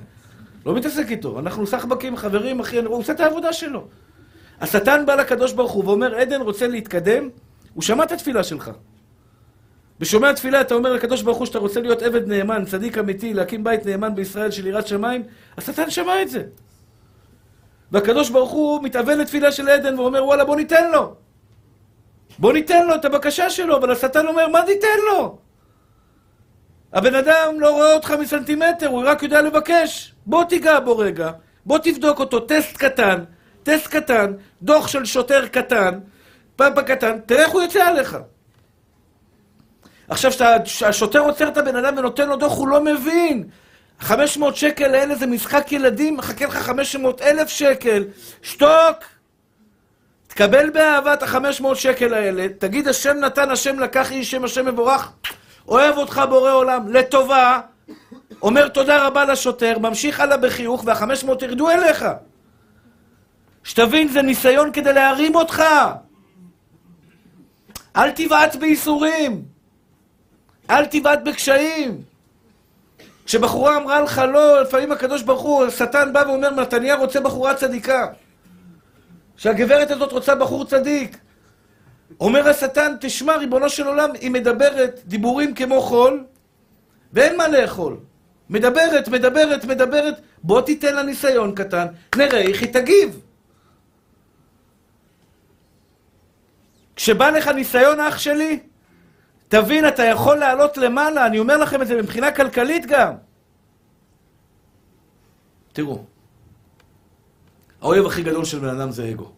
[0.66, 3.88] לא מתעסק איתו, אנחנו סחבקים, חברים, אחי, הוא עושה את העבודה שלו.
[4.60, 7.28] השטן בא לקדוש ברוך הוא ואומר, עדן רוצה להתקדם,
[7.74, 8.70] הוא שמע את התפילה שלך.
[10.02, 13.64] בשומע תפילה אתה אומר לקדוש ברוך הוא שאתה רוצה להיות עבד נאמן, צדיק אמיתי, להקים
[13.64, 15.22] בית נאמן בישראל של יראת שמיים,
[15.58, 16.42] השטן שמע את זה.
[17.92, 21.14] והקדוש ברוך הוא מתאבל לתפילה של עדן ואומר, וואלה, בוא ניתן לו.
[22.38, 25.38] בוא ניתן לו את הבקשה שלו, אבל השטן אומר, מה ניתן לו?
[26.92, 30.14] הבן אדם לא רואה אותך מסנטימטר, הוא רק יודע לבקש.
[30.26, 31.30] בוא תיגע בו רגע,
[31.66, 33.24] בוא תבדוק אותו, טסט קטן,
[33.62, 34.32] טסט קטן,
[34.62, 35.98] דוח של שוטר קטן,
[36.56, 38.16] פאפה קטן, תראה איך הוא יוצא עליך.
[40.12, 40.32] עכשיו,
[40.64, 43.44] כשהשוטר עוצר את הבן אדם ונותן לו דוח, הוא לא מבין.
[44.00, 48.04] 500 שקל האלה זה משחק ילדים, מחכה לך 500 אלף שקל.
[48.42, 48.96] שתוק!
[50.26, 55.12] תקבל באהבה את ה-500 שקל האלה, תגיד השם נתן, השם לקח, יהי שם השם מבורך.
[55.68, 57.60] אוהב אותך בורא עולם, לטובה.
[58.42, 62.04] אומר תודה רבה לשוטר, ממשיך הלאה בחיוך, וה-500 ירדו אליך.
[63.64, 65.62] שתבין, זה ניסיון כדי להרים אותך.
[67.96, 69.51] אל תבעט בייסורים.
[70.72, 72.02] אל תבעט בקשיים.
[73.24, 78.06] כשבחורה אמרה לך לא, לפעמים הקדוש ברוך הוא, השטן בא ואומר, מתניה רוצה בחורה צדיקה.
[79.36, 81.16] שהגברת הזאת רוצה בחור צדיק.
[82.20, 86.24] אומר השטן, תשמע, ריבונו של עולם, היא מדברת דיבורים כמו חול,
[87.12, 87.96] ואין מה לאכול.
[88.50, 93.20] מדברת, מדברת, מדברת, בוא תיתן לה ניסיון קטן, נראה איך היא תגיב.
[96.96, 98.58] כשבא לך ניסיון, אח שלי,
[99.52, 103.14] תבין, אתה יכול לעלות למעלה, אני אומר לכם את זה מבחינה כלכלית גם.
[105.72, 106.04] תראו,
[107.80, 109.32] האויב הכי גדול של בן אדם זה אגו.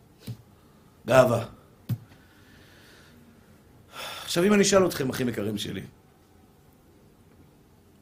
[1.07, 1.45] גאווה.
[4.25, 5.83] עכשיו, אם אני אשאל אתכם, אחים יקרים שלי,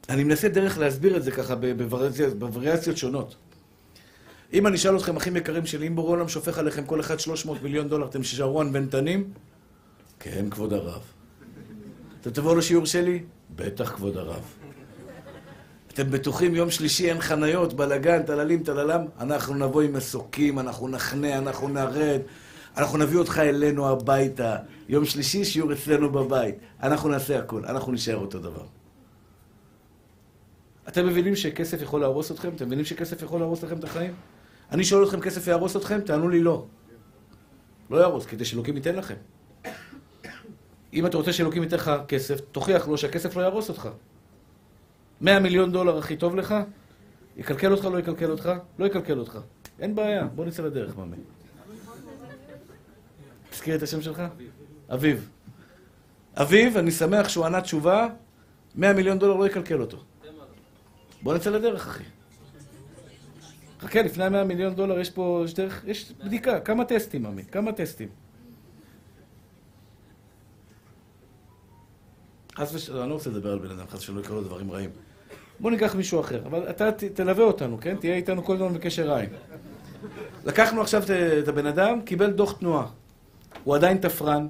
[0.09, 1.55] אני מנסה דרך להסביר את זה ככה
[2.37, 3.35] בווריאציות, שונות.
[4.53, 7.61] אם אני אשאל אתכם, אחים יקרים שלי, אם בורא עולם שופך עליכם כל אחד 300
[7.61, 9.33] מיליון דולר, אתם תישארו ענוונתנים?
[10.19, 11.22] כן, כבוד הרב.
[12.23, 13.23] אתם תבואו לשיעור שלי?
[13.55, 14.43] בטח, כבוד הרב.
[15.93, 19.05] אתם בטוחים יום שלישי אין חניות, בלאגן, טללים, טללם?
[19.19, 22.21] אנחנו נבוא עם מסוקים, אנחנו נחנה, אנחנו נרד,
[22.77, 24.57] אנחנו נביא אותך אלינו הביתה.
[24.89, 26.55] יום שלישי, שיעור אצלנו בבית.
[26.83, 28.65] אנחנו נעשה הכול, אנחנו נשאר אותו דבר.
[30.87, 32.49] אתם מבינים שכסף יכול להרוס אתכם?
[32.55, 34.13] אתם מבינים שכסף יכול להרוס לכם את החיים?
[34.71, 35.99] אני שואל אתכם, כסף יהרוס אתכם?
[35.99, 36.65] תענו לי לא.
[37.89, 39.15] לא יהרוס, כדי שאלוקים ייתן לכם.
[40.93, 43.89] אם אתה רוצה שאלוקים ייתן לך כסף, תוכיח לו שהכסף לא יהרוס אותך.
[45.21, 46.55] 100 מיליון דולר הכי טוב לך,
[47.37, 48.51] יקלקל אותך, לא יקלקל אותך?
[48.79, 49.39] לא יקלקל אותך.
[49.79, 51.17] אין בעיה, בוא נצא לדרך, ממי.
[53.49, 54.21] תזכיר את השם שלך?
[54.93, 55.29] אביב.
[56.35, 58.07] אביב, אני שמח שהוא ענה תשובה,
[58.75, 60.03] 100 מיליון דולר לא יקלקל אותו.
[61.21, 62.03] בוא נצא לדרך, אחי.
[63.79, 67.71] חכה, לפני ה-100 מיליון דולר יש פה, יש דרך, יש בדיקה, כמה טסטים, עמית, כמה
[67.71, 68.09] טסטים.
[72.57, 74.71] חס ושלום, אני לא רוצה לדבר על בן אדם, חס ושלום, לא יקראו לו דברים
[74.71, 74.89] רעים.
[75.59, 77.95] בוא ניקח מישהו אחר, אבל אתה ת, תלווה אותנו, כן?
[77.95, 79.29] תהיה איתנו כל הזמן בקשר עין.
[80.45, 81.03] לקחנו עכשיו
[81.43, 82.87] את הבן אדם, קיבל דוח תנועה.
[83.63, 84.47] הוא עדיין תפרן,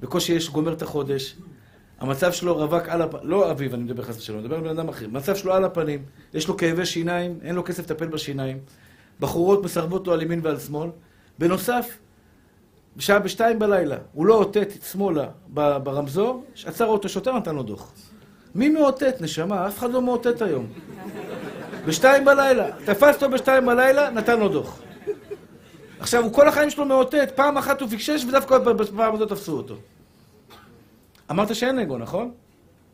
[0.00, 1.36] בקושי יש, גומר את החודש.
[2.00, 4.68] המצב שלו רווק על הפנים, לא אביב, אני מדבר חס ושלום, אני מדבר על בן
[4.68, 5.04] אדם אחר.
[5.04, 6.02] המצב שלו על הפנים,
[6.34, 8.58] יש לו כאבי שיניים, אין לו כסף לטפל בשיניים.
[9.20, 10.90] בחורות מסרבות לו על ימין ועל שמאל.
[11.38, 11.98] בנוסף,
[12.96, 15.28] בשעה בשתיים בלילה, הוא לא אותת שמאלה
[15.82, 17.92] ברמזור, עצר אותו שוטר, נתן לו דוח.
[18.54, 19.68] מי מאותת, נשמה?
[19.68, 20.66] אף אחד לא מאותת היום.
[21.86, 24.80] בשתיים בלילה, תפס אותו בשתיים בלילה, נתן לו דוח.
[26.00, 29.74] עכשיו, הוא כל החיים שלו מאותת, פעם אחת הוא פיקשש ודווקא בפעם הזאת תפסו אותו.
[31.30, 32.32] אמרת שאין אגו, נכון?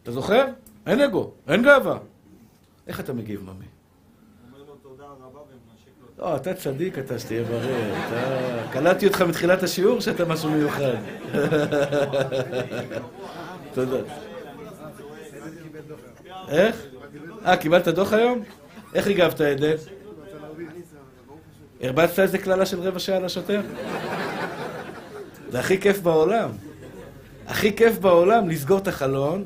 [0.03, 0.45] אתה זוכר?
[0.87, 1.99] אין אגו, אין גאווה.
[2.87, 3.80] איך אתה מגיב, ממי?
[6.21, 7.95] לא, אתה צדיק, אתה שתהיה בריא.
[8.09, 8.73] אתה...
[8.73, 10.95] קלטתי אותך מתחילת השיעור שאתה משהו מיוחד.
[13.75, 13.97] תודה.
[16.49, 16.87] איך?
[17.47, 18.43] אה, קיבלת דוח היום?
[18.95, 19.75] איך הגבת, עדן?
[21.81, 23.61] הרבצת איזה קללה של רבע שעה לשוטר?
[25.51, 26.51] זה הכי כיף בעולם.
[27.47, 29.45] הכי כיף בעולם לסגור את החלון.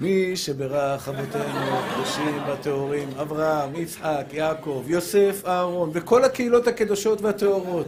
[0.00, 7.86] מי שברך אבותינו הקדושים והטהורים, אברהם, יצחק, יעקב, יוסף, אהרון, וכל הקהילות הקדושות והטהורות.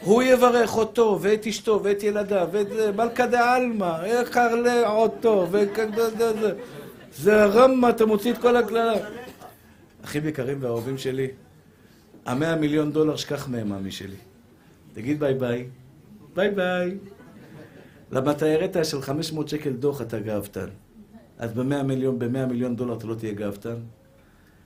[0.00, 5.46] הוא יברך אותו, ואת אשתו, ואת ילדיו, ואת מלכה דעלמא, קרלה אותו,
[7.16, 8.94] זה הרמה, אתה מוציא את כל הקללה.
[10.04, 11.28] אחים יקרים ואהובים שלי,
[12.26, 14.16] המאה מיליון דולר שכח מהם, עמי שלי.
[14.94, 15.66] תגיד ביי ביי.
[16.34, 16.96] ביי ביי.
[18.12, 20.68] הראת של 500 שקל דוח אתה גאוותן.
[21.38, 23.76] אז ב-100 מיליון, ב מיליון דולר אתה לא תהיה גאוותן.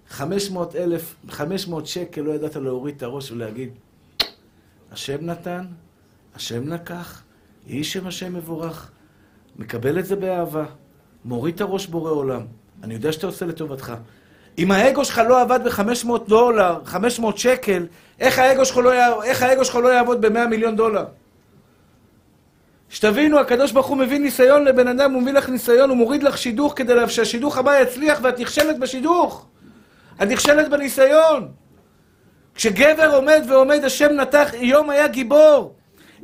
[0.09, 3.71] 500 אלף, 500 שקל לא ידעת להוריד את הראש ולהגיד,
[4.93, 5.65] השם נתן,
[6.35, 7.23] השם לקח,
[7.67, 8.91] יהי שם השם מבורך.
[9.57, 10.65] מקבל את זה באהבה,
[11.25, 12.43] מוריד את הראש בורא עולם.
[12.83, 13.95] אני יודע שאתה עושה לטובתך.
[14.59, 17.87] אם האגו שלך לא עבד ב-500 דולר, 500 שקל,
[18.21, 21.05] איך האגו שלך לא, איך האגו שלך לא יעבוד ב-100 מיליון דולר?
[22.91, 26.39] שתבינו, הקדוש ברוך הוא מביא ניסיון לבן אדם, הוא מביא לך ניסיון, הוא מוריד לך
[26.39, 29.47] שידוך כדי שהשידוך הבא יצליח ואת נכשלת בשידוך.
[30.23, 31.49] את נכשלת בניסיון.
[32.55, 35.75] כשגבר עומד ועומד, השם נתח, איוב היה גיבור.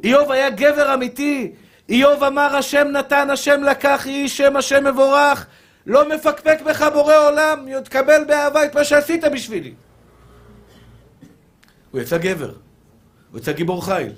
[0.05, 1.53] איוב היה גבר אמיתי.
[1.89, 5.47] איוב אמר, השם נתן, השם לקח, יהי שם השם מבורך.
[5.87, 9.75] לא מפקפק בך בורא עולם, תקבל באהבה את מה שעשית בשבילי.
[11.91, 12.53] הוא יצא גבר.
[13.33, 14.13] הוא יצא גיבור חיל.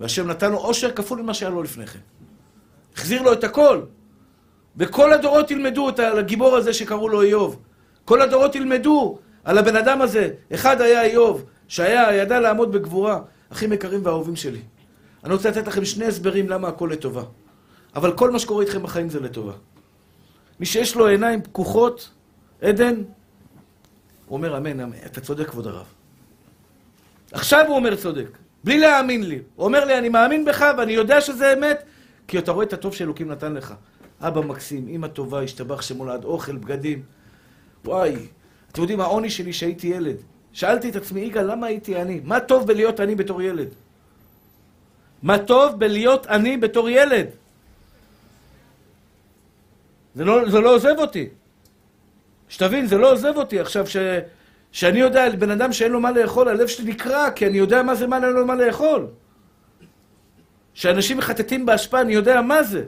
[0.00, 1.98] והשם נתן לו עושר כפול ממה שהיה לו לפני כן.
[2.94, 3.80] החזיר לו את הכל.
[4.76, 7.62] וכל הדורות ילמדו את הגיבור הזה שקראו לו איוב.
[8.04, 10.30] כל הדורות ילמדו על הבן אדם הזה.
[10.54, 13.20] אחד היה איוב, שהיה, ידע לעמוד בגבורה.
[13.52, 14.60] אחים יקרים ואהובים שלי.
[15.24, 17.22] אני רוצה לתת לכם שני הסברים למה הכל לטובה.
[17.94, 19.52] אבל כל מה שקורה איתכם בחיים זה לטובה.
[20.60, 22.10] מי שיש לו עיניים פקוחות,
[22.62, 25.86] עדן, הוא אומר אמן, אמן, אתה צודק כבוד הרב.
[27.32, 28.28] עכשיו הוא אומר צודק.
[28.66, 29.38] בלי להאמין לי.
[29.56, 31.82] הוא אומר לי, אני מאמין בך ואני יודע שזה אמת,
[32.28, 33.74] כי אתה רואה את הטוב שאלוקים נתן לך.
[34.20, 37.02] אבא מקסים, אמא טובה, השתבח שמולד, אוכל, בגדים.
[37.84, 38.16] וואי,
[38.72, 40.16] אתם יודעים, העוני שלי שהייתי ילד.
[40.52, 42.20] שאלתי את עצמי, יגאל, למה הייתי עני?
[42.24, 43.68] מה טוב בלהיות עני בתור ילד?
[45.22, 47.26] מה טוב בלהיות עני בתור ילד?
[50.14, 51.28] זה לא, זה לא עוזב אותי.
[52.48, 53.60] שתבין, זה לא עוזב אותי.
[53.60, 53.96] עכשיו, ש...
[54.72, 57.94] שאני יודע בן אדם שאין לו מה לאכול, הלב שלי נקרע, כי אני יודע מה
[57.94, 59.06] זה מה אין לו מה לאכול.
[60.74, 62.84] שאנשים מחטטים באשפה, אני יודע מה זה.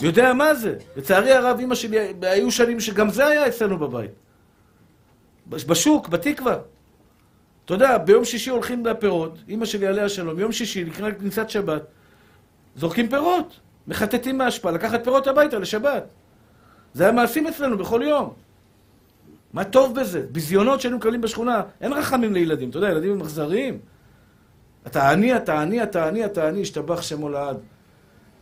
[0.00, 0.76] יודע מה זה.
[0.96, 4.10] לצערי הרב, אמא שלי, היו שנים שגם זה היה אצלנו בבית.
[5.46, 6.58] בשוק, בתקווה.
[7.64, 11.82] אתה יודע, ביום שישי הולכים לפירות, אמא שלי עליה שלום, יום שישי, לקראת כניסת שבת,
[12.76, 16.04] זורקים פירות, מחטטים מהאשפה, לקחת פירות הביתה לשבת.
[16.94, 18.34] זה היה מעשים אצלנו בכל יום.
[19.52, 20.26] מה טוב בזה?
[20.32, 23.78] ביזיונות שהיינו מקבלים בשכונה, אין רחמים לילדים, אתה יודע, ילדים הם אכזריים.
[24.86, 27.56] אתה עני, אתה עני, אתה עני, אתה עני, השתבח שמו לעד.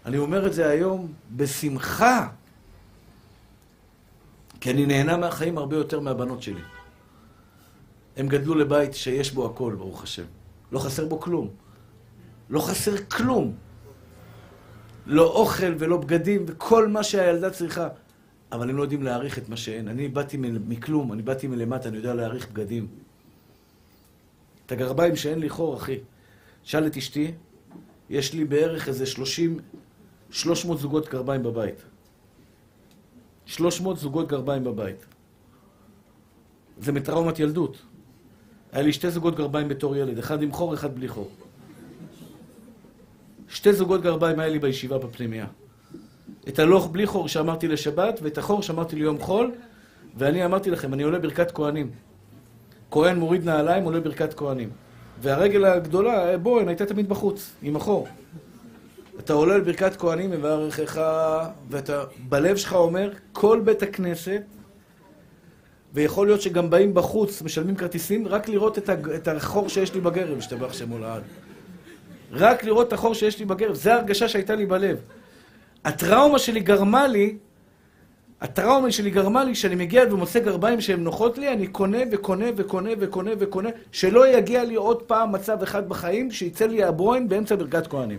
[0.06, 2.28] אני אומר את זה היום בשמחה,
[4.60, 6.60] כי אני נהנה מהחיים הרבה יותר מהבנות שלי.
[8.16, 10.24] הם גדלו לבית שיש בו הכל, ברוך השם.
[10.72, 11.48] לא חסר בו כלום.
[12.50, 13.52] לא חסר כלום.
[15.06, 17.88] לא אוכל ולא בגדים וכל מה שהילדה צריכה.
[18.52, 19.88] אבל הם לא יודעים להעריך את מה שאין.
[19.88, 22.86] אני באתי מכלום, אני באתי מלמטה, אני יודע להעריך בגדים.
[24.66, 25.98] את הגרביים שאין לי חור, אחי.
[26.62, 27.32] שאל את אשתי,
[28.10, 29.58] יש לי בערך איזה 30,
[30.30, 31.82] 300 זוגות גרביים בבית.
[33.46, 35.06] 300 זוגות גרביים בבית.
[36.78, 37.82] זה מטראומת ילדות.
[38.72, 41.30] היה לי שתי זוגות גרביים בתור ילד, אחד עם חור, אחד בלי חור.
[43.48, 45.46] שתי זוגות גרביים היה לי בישיבה בפנימייה.
[46.48, 49.52] את הלוך בלי חור שאמרתי לשבת, ואת החור שאמרתי ליום חול,
[50.16, 51.90] ואני אמרתי לכם, אני עולה ברכת כהנים.
[52.90, 54.70] כהן מוריד נעליים, עולה ברכת כהנים.
[55.22, 58.08] והרגל הגדולה, בוהן, הייתה תמיד בחוץ, עם החור.
[59.18, 61.00] אתה עולה לברכת כהנים, מברכך,
[61.70, 64.42] ואתה בלב שלך אומר, כל בית הכנסת,
[65.94, 69.08] ויכול להיות שגם באים בחוץ, משלמים כרטיסים, רק לראות את, הג...
[69.08, 71.22] את החור שיש לי בגרב, השתבח שמו לעד.
[72.32, 74.98] רק לראות את החור שיש לי בגרב, זו ההרגשה שהייתה לי בלב.
[75.84, 77.36] הטראומה שלי גרמה לי,
[78.40, 82.90] הטראומה שלי גרמה לי, שאני מגיע ומוצא גרביים שהן נוחות לי, אני קונה וקונה וקונה
[83.00, 87.86] וקונה וקונה, שלא יגיע לי עוד פעם מצב אחד בחיים, שיצא לי הברוין באמצע ברכת
[87.86, 88.18] כהנים.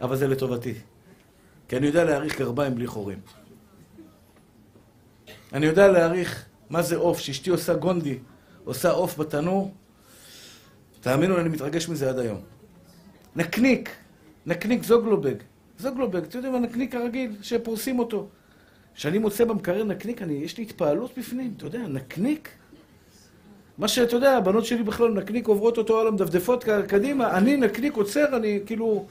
[0.00, 0.74] אבל זה לטובתי.
[1.68, 3.18] כי אני יודע להעריך גרביים בלי חורים.
[5.52, 8.18] אני יודע להעריך מה זה עוף, שאשתי עושה גונדי,
[8.64, 9.74] עושה עוף בתנור.
[11.00, 12.40] תאמינו, אני מתרגש מזה עד היום.
[13.36, 13.90] נקניק,
[14.46, 15.34] נקניק זוגלובג.
[15.78, 18.28] זוגלובג, אתם יודעים, הנקניק הרגיל, שפורסים אותו.
[18.94, 22.48] כשאני מוצא במקרר נקניק, אני, יש לי התפעלות בפנים, אתה יודע, נקניק?
[23.78, 28.36] מה שאתה יודע, הבנות שלי בכלל נקניק עוברות אותו על המדפדפות קדימה, אני נקניק עוצר,
[28.36, 29.06] אני כאילו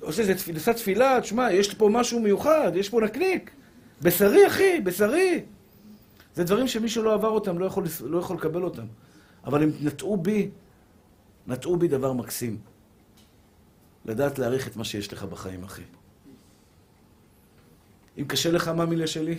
[0.00, 3.50] עושה איזה תפילה, תפילה, תשמע, יש פה משהו מיוחד, יש פה נקניק.
[4.02, 5.42] בשרי, אחי, בשרי.
[6.34, 8.84] זה דברים שמישהו לא עבר אותם, לא יכול, לא יכול לקבל אותם.
[9.44, 10.48] אבל הם נטעו בי,
[11.46, 12.71] נטעו בי דבר מקסים.
[14.04, 15.82] לדעת להעריך את מה שיש לך בחיים, אחי.
[18.18, 19.38] אם קשה לך, מה מילה שלי?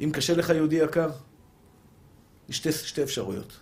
[0.00, 1.10] אם קשה לך, יהודי יקר,
[2.48, 3.60] יש שתי, שתי אפשרויות.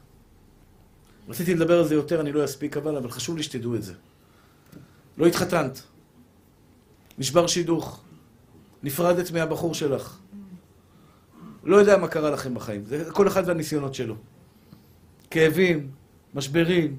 [1.28, 3.94] רציתי לדבר על זה יותר, אני לא אספיק אבל, אבל חשוב לי שתדעו את זה.
[5.18, 5.82] לא התחתנת,
[7.18, 8.04] נשבר שידוך,
[8.82, 10.18] נפרדת מהבחור שלך.
[11.64, 14.16] לא יודע מה קרה לכם בחיים, זה כל אחד והניסיונות שלו.
[15.30, 15.90] כאבים,
[16.34, 16.98] משברים,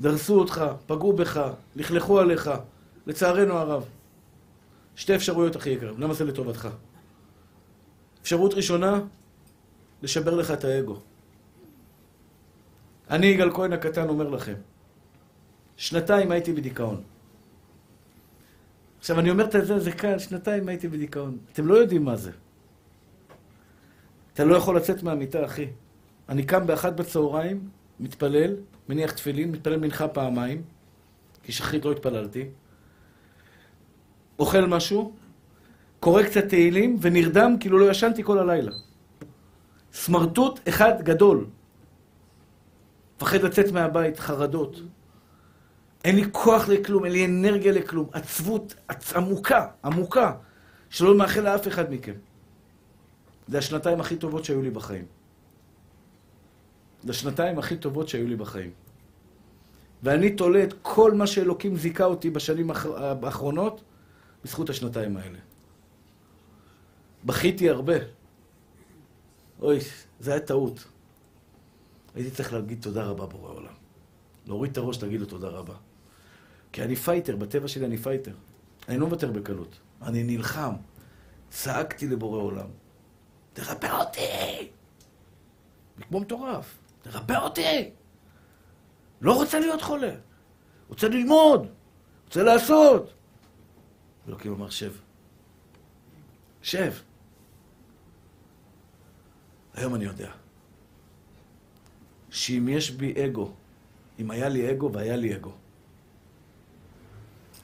[0.00, 1.40] דרסו אותך, פגעו בך,
[1.76, 2.50] לכלכו עליך,
[3.06, 3.84] לצערנו הרב.
[4.96, 6.68] שתי אפשרויות הכי יקרות, למה זה לטובתך?
[8.22, 9.00] אפשרות ראשונה,
[10.02, 11.00] לשבר לך את האגו.
[13.10, 14.54] אני, יגאל כהן הקטן, אומר לכם,
[15.76, 17.02] שנתיים הייתי בדיכאון.
[18.98, 21.38] עכשיו, אני אומר את זה, זה קל, שנתיים הייתי בדיכאון.
[21.52, 22.30] אתם לא יודעים מה זה.
[24.34, 25.66] אתה לא יכול לצאת מהמיטה, אחי.
[26.28, 27.68] אני קם באחת בצהריים,
[28.00, 28.56] מתפלל,
[28.88, 30.62] מניח תפילין, מתפלל מנחה פעמיים,
[31.42, 32.48] כי שחרית לא התפללתי,
[34.38, 35.12] אוכל משהו,
[36.00, 38.72] קורא קצת תהילים, ונרדם כאילו לא ישנתי כל הלילה.
[39.92, 41.46] סמרטוט אחד גדול.
[43.16, 44.80] מפחד לצאת מהבית, חרדות.
[46.04, 48.06] אין לי כוח לכלום, אין לי אנרגיה לכלום.
[48.12, 48.74] עצבות
[49.16, 50.32] עמוקה, עמוקה,
[50.90, 52.12] שלא מאחל לאף אחד מכם.
[53.48, 55.04] זה השנתיים הכי טובות שהיו לי בחיים.
[57.02, 58.70] זה השנתיים הכי טובות שהיו לי בחיים.
[60.02, 62.70] ואני תולה את כל מה שאלוקים זיכה אותי בשנים
[63.22, 63.82] האחרונות
[64.44, 65.38] בזכות השנתיים האלה.
[67.24, 67.94] בכיתי הרבה.
[69.60, 69.78] אוי,
[70.20, 70.84] זה היה טעות.
[72.14, 73.74] הייתי צריך להגיד תודה רבה בורא עולם.
[74.46, 75.74] להוריד את הראש, להגיד לו תודה רבה.
[76.72, 78.34] כי אני פייטר, בטבע שלי אני פייטר.
[78.88, 79.78] אני לא מוותר בקלות.
[80.02, 80.72] אני נלחם.
[81.50, 82.68] צעקתי לבורא עולם.
[83.52, 84.68] תרפא אותי!
[86.08, 86.78] כמו מטורף.
[87.10, 87.90] תרפא אותי!
[89.20, 90.14] לא רוצה להיות חולה.
[90.88, 91.66] רוצה ללמוד.
[92.24, 93.12] רוצה לעשות.
[94.28, 94.92] אלוקים אמר, שב.
[96.62, 96.92] שב.
[99.74, 100.32] היום אני יודע
[102.30, 103.52] שאם יש בי אגו,
[104.18, 105.52] אם היה לי אגו והיה לי אגו,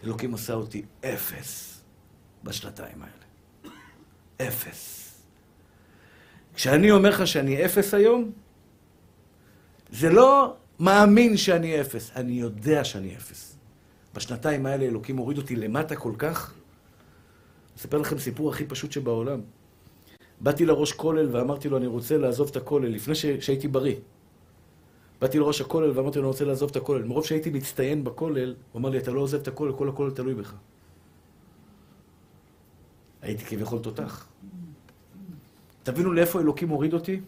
[0.05, 1.81] אלוקים עשה אותי אפס
[2.45, 3.77] בשנתיים האלה.
[4.49, 5.03] אפס.
[6.55, 8.33] כשאני אומר לך שאני אפס היום,
[9.93, 13.59] זה לא מאמין שאני אפס, אני יודע שאני אפס.
[14.15, 16.55] בשנתיים האלה אלוקים הוריד אותי למטה כל כך.
[17.77, 19.41] אספר לכם סיפור הכי פשוט שבעולם.
[20.41, 23.27] באתי לראש כולל ואמרתי לו, אני רוצה לעזוב את הכולל, לפני ש...
[23.27, 23.97] שהייתי בריא.
[25.21, 27.05] באתי לראש הכולל ואמרתי לו, אני רוצה לעזוב את הכולל.
[27.05, 30.35] מרוב שהייתי מצטיין בכולל, הוא אמר לי, אתה לא עוזב את הכולל, כל הכולל תלוי
[30.35, 30.55] בך.
[33.23, 34.27] הייתי כביכול תותח.
[35.83, 37.21] תבינו לאיפה אלוקים הוריד אותי?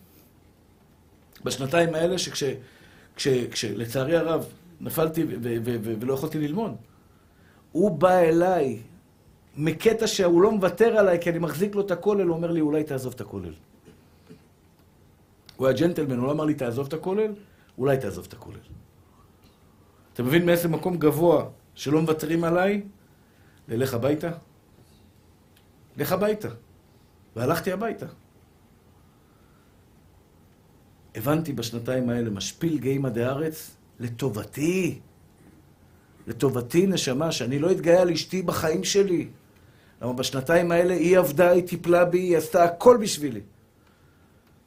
[1.44, 2.44] בשנתיים האלה שכש...
[3.16, 4.46] כש, כש, לצערי הרב,
[4.80, 5.24] נפלתי
[6.00, 6.76] ולא יכולתי ללמוד.
[7.72, 8.80] הוא בא אליי
[9.56, 12.84] מקטע שהוא לא מוותר עליי כי אני מחזיק לו את הכולל, הוא אומר לי, אולי
[12.84, 13.52] תעזוב את הכולל.
[15.56, 17.32] הוא היה ג'נטלמן, הוא לא אמר לי תעזוב את הכולל,
[17.78, 18.58] אולי תעזוב את הכולל.
[20.12, 22.82] אתה מבין מאיזה מקום גבוה שלא מוותרים עליי?
[23.68, 24.30] ללך הביתה?
[25.96, 26.48] לך הביתה.
[27.36, 28.06] והלכתי הביתה.
[31.14, 34.98] הבנתי בשנתיים האלה, משפיל גאימא דארץ, לטובתי.
[36.26, 39.28] לטובתי, נשמה, שאני לא אתגאה על אשתי בחיים שלי.
[40.02, 43.40] למה בשנתיים האלה היא עבדה, היא טיפלה בי, היא עשתה הכל בשבילי.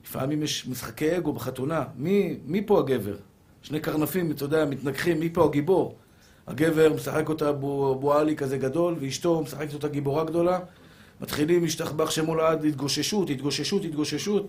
[0.05, 1.83] לפעמים יש משחקי אגו בחתונה.
[1.95, 3.15] מי, מי פה הגבר?
[3.61, 5.95] שני קרנפים, אתה יודע, מתנגחים, מי פה הגיבור?
[6.47, 7.51] הגבר משחק אותה
[7.99, 10.59] בועלי כזה גדול, ואשתו משחקת אותה גיבורה גדולה.
[11.21, 14.47] מתחילים להשתחבח שמו לעד התגוששות, התגוששות, התגוששות.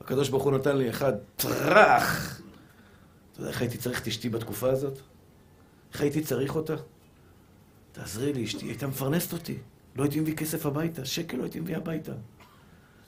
[0.00, 2.40] הקדוש ברוך הוא נתן לי אחד, טראח!
[3.32, 4.98] אתה יודע איך הייתי צריך את אשתי בתקופה הזאת?
[5.92, 6.74] איך הייתי צריך אותה?
[7.92, 9.58] תעזרי לי, אשתי, היא הייתה מפרנסת אותי.
[9.96, 12.12] לא הייתי מביא כסף הביתה, שקל לא הייתי מביא הביתה.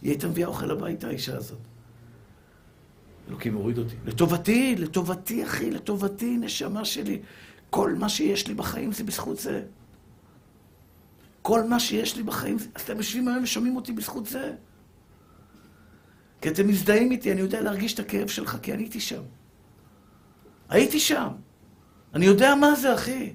[0.03, 1.59] היא הייתה מביאה אוכל הביתה, האישה הזאת.
[3.29, 3.95] אלוקים הוריד אותי.
[4.07, 7.23] לטובתי, לטובתי, אחי, לטובתי, נשמה שלי.
[7.71, 9.65] כל מה שיש לי בחיים זה בזכות זה.
[11.43, 14.55] כל מה שיש לי בחיים, אז אתם יושבים היום ושומעים אותי בזכות זה.
[16.43, 19.23] כי אתם מזדהים איתי, אני יודע להרגיש את הכאב שלך, כי אני הייתי שם.
[20.69, 21.29] הייתי שם.
[22.15, 23.33] אני יודע מה זה, אחי.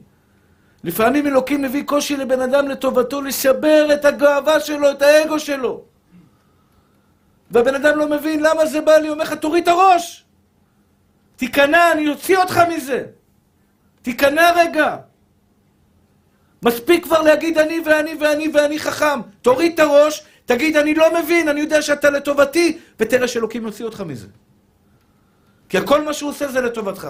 [0.83, 5.83] לפעמים אלוקים מביא קושי לבן אדם לטובתו לשבר את הגאווה שלו, את האגו שלו.
[7.51, 10.25] והבן אדם לא מבין למה זה בא לי, אומר לך, תוריד את הראש.
[11.35, 13.05] תיכנע, אני אוציא אותך מזה.
[14.01, 14.97] תיכנע רגע.
[16.63, 19.21] מספיק כבר להגיד אני ואני ואני ואני חכם.
[19.41, 24.01] תוריד את הראש, תגיד אני לא מבין, אני יודע שאתה לטובתי, ותראה שאלוקים יוציא אותך
[24.01, 24.27] מזה.
[25.69, 27.07] כי הכל מה שהוא עושה זה לטובתך.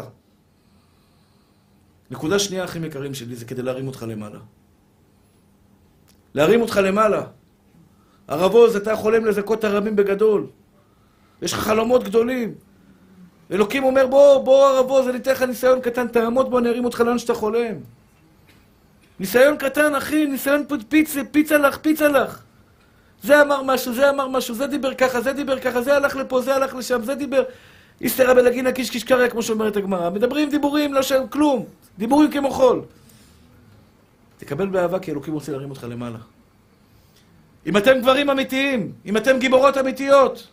[2.11, 4.39] נקודה שנייה, אחים יקרים שלי, זה כדי להרים אותך למעלה.
[6.33, 7.23] להרים אותך למעלה.
[8.27, 10.47] הרב עוז, אתה חולם לזכות הרבים בגדול.
[11.41, 12.55] יש לך חלומות גדולים.
[13.51, 16.85] אלוקים אומר, בוא, בוא הרב עוז, אני אתן לך ניסיון קטן, תעמוד בו, אני ארים
[16.85, 17.75] אותך לאן שאתה חולם.
[19.19, 22.46] ניסיון קטן, אחי, ניסיון פיצה, פיצה לך, פיצה לך.
[23.23, 26.41] זה אמר משהו, זה אמר משהו, זה דיבר ככה, זה דיבר ככה, זה הלך לפה,
[26.41, 27.43] זה הלך לשם, זה דיבר...
[28.01, 30.09] איסתרא בלגינה קיש קיש קריא, כמו שאומרת הגמרא.
[30.09, 31.65] מדברים דיבורים, לא שם כלום.
[31.97, 32.81] דיבורים כמו חול.
[34.37, 36.17] תקבל באהבה, כי אלוקים רוצה להרים אותך למעלה.
[37.65, 40.47] אם אתם גברים אמיתיים, אם אתם גיבורות אמיתיות,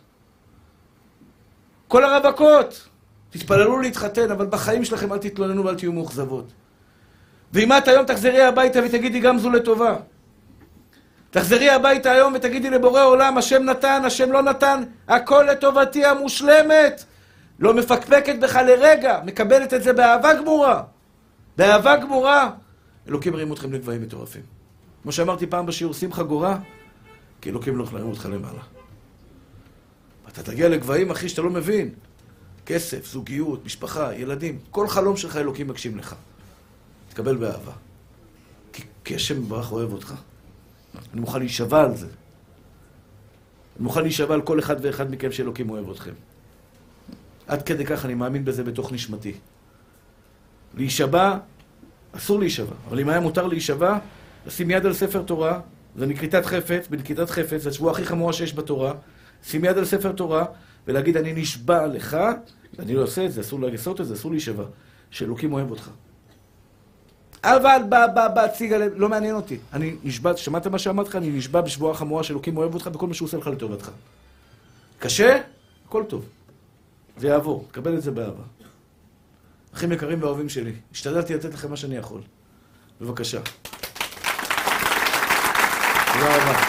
[1.87, 2.87] כל הרווקות,
[3.29, 6.45] תתפללו להתחתן, אבל בחיים שלכם אל תתלוננו ואל תהיו מאוכזבות.
[7.53, 9.95] ואם את היום תחזרי הביתה ותגידי גם זו לטובה.
[11.35, 17.03] תחזרי הביתה היום ותגידי לבורא עולם, השם נתן, השם לא נתן, הכל לטובתי המושלמת.
[17.59, 20.83] לא מפקפקת בך לרגע, מקבלת את זה באהבה גמורה.
[21.57, 22.51] באהבה גמורה.
[23.07, 24.41] אלוקים ירים אתכם לגבהים מטורפים.
[25.03, 26.57] כמו שאמרתי פעם בשיעור, שמחה גורה,
[27.41, 28.61] כי אלוקים לא יכול להרים אותך למעלה.
[30.27, 31.89] אתה תגיע לגבהים, אחי, שאתה לא מבין.
[32.65, 36.15] כסף, זוגיות, משפחה, ילדים, כל חלום שלך אלוקים מגשים לך.
[37.09, 37.73] תקבל באהבה.
[38.73, 40.13] כי, כי השם מברך אוהב אותך.
[41.13, 42.07] אני מוכן להישבע על זה.
[43.75, 46.11] אני מוכן להישבע על כל אחד ואחד מכם שאלוקים אוהב אתכם.
[47.47, 49.33] עד כדי כך אני מאמין בזה בתוך נשמתי.
[50.77, 51.37] להישבע,
[52.11, 53.97] אסור להישבע, אבל אם היה מותר להישבע,
[54.47, 55.59] לשים יד על ספר תורה,
[55.95, 58.93] זה מכריתת חפץ, בנקיטת חפץ, זה השבועה הכי חמורה שיש בתורה,
[59.43, 60.45] שים יד על ספר תורה,
[60.87, 62.17] ולהגיד אני נשבע לך,
[62.79, 64.63] אני לא עושה את זה, אסור לעשות את זה, אסור להישבע,
[65.11, 65.89] שאלוקים אוהב אותך.
[67.45, 67.81] אבל
[68.35, 69.57] בציג הלב, לא מעניין אותי.
[69.73, 71.15] אני נשבע, שמעת מה שאמרתי לך?
[71.15, 73.89] אני נשבע בשבועה חמורה שאלוקים אוהב אותך בכל מה שהוא עושה לך לטובתך.
[74.99, 75.41] קשה?
[75.87, 76.25] הכל טוב.
[77.17, 78.43] זה יעבור, תקבל את זה באהבה.
[79.75, 82.21] אחים יקרים ואוהבים שלי, השתדלתי לתת לכם מה שאני יכול.
[83.01, 83.39] בבקשה.
[86.13, 86.59] תודה רבה.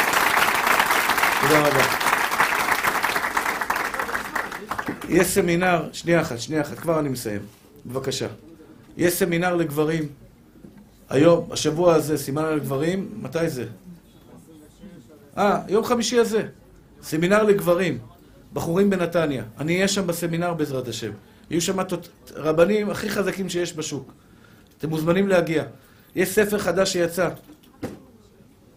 [1.40, 1.82] תודה רבה.
[5.08, 7.40] יש סמינר, שנייה אחת, שנייה אחת, כבר אני מסיים.
[7.86, 8.26] בבקשה.
[8.96, 10.08] יש סמינר לגברים.
[11.08, 13.66] היום, השבוע הזה, סמינר לגברים, מתי זה?
[15.38, 16.42] אה, יום חמישי הזה.
[17.02, 17.98] סמינר לגברים.
[18.52, 19.44] בחורים בנתניה.
[19.58, 21.10] אני אהיה שם בסמינר בעזרת השם.
[21.50, 21.76] יהיו שם
[22.34, 24.12] רבנים הכי חזקים שיש בשוק.
[24.78, 25.64] אתם מוזמנים להגיע.
[26.16, 27.28] יש ספר חדש שיצא.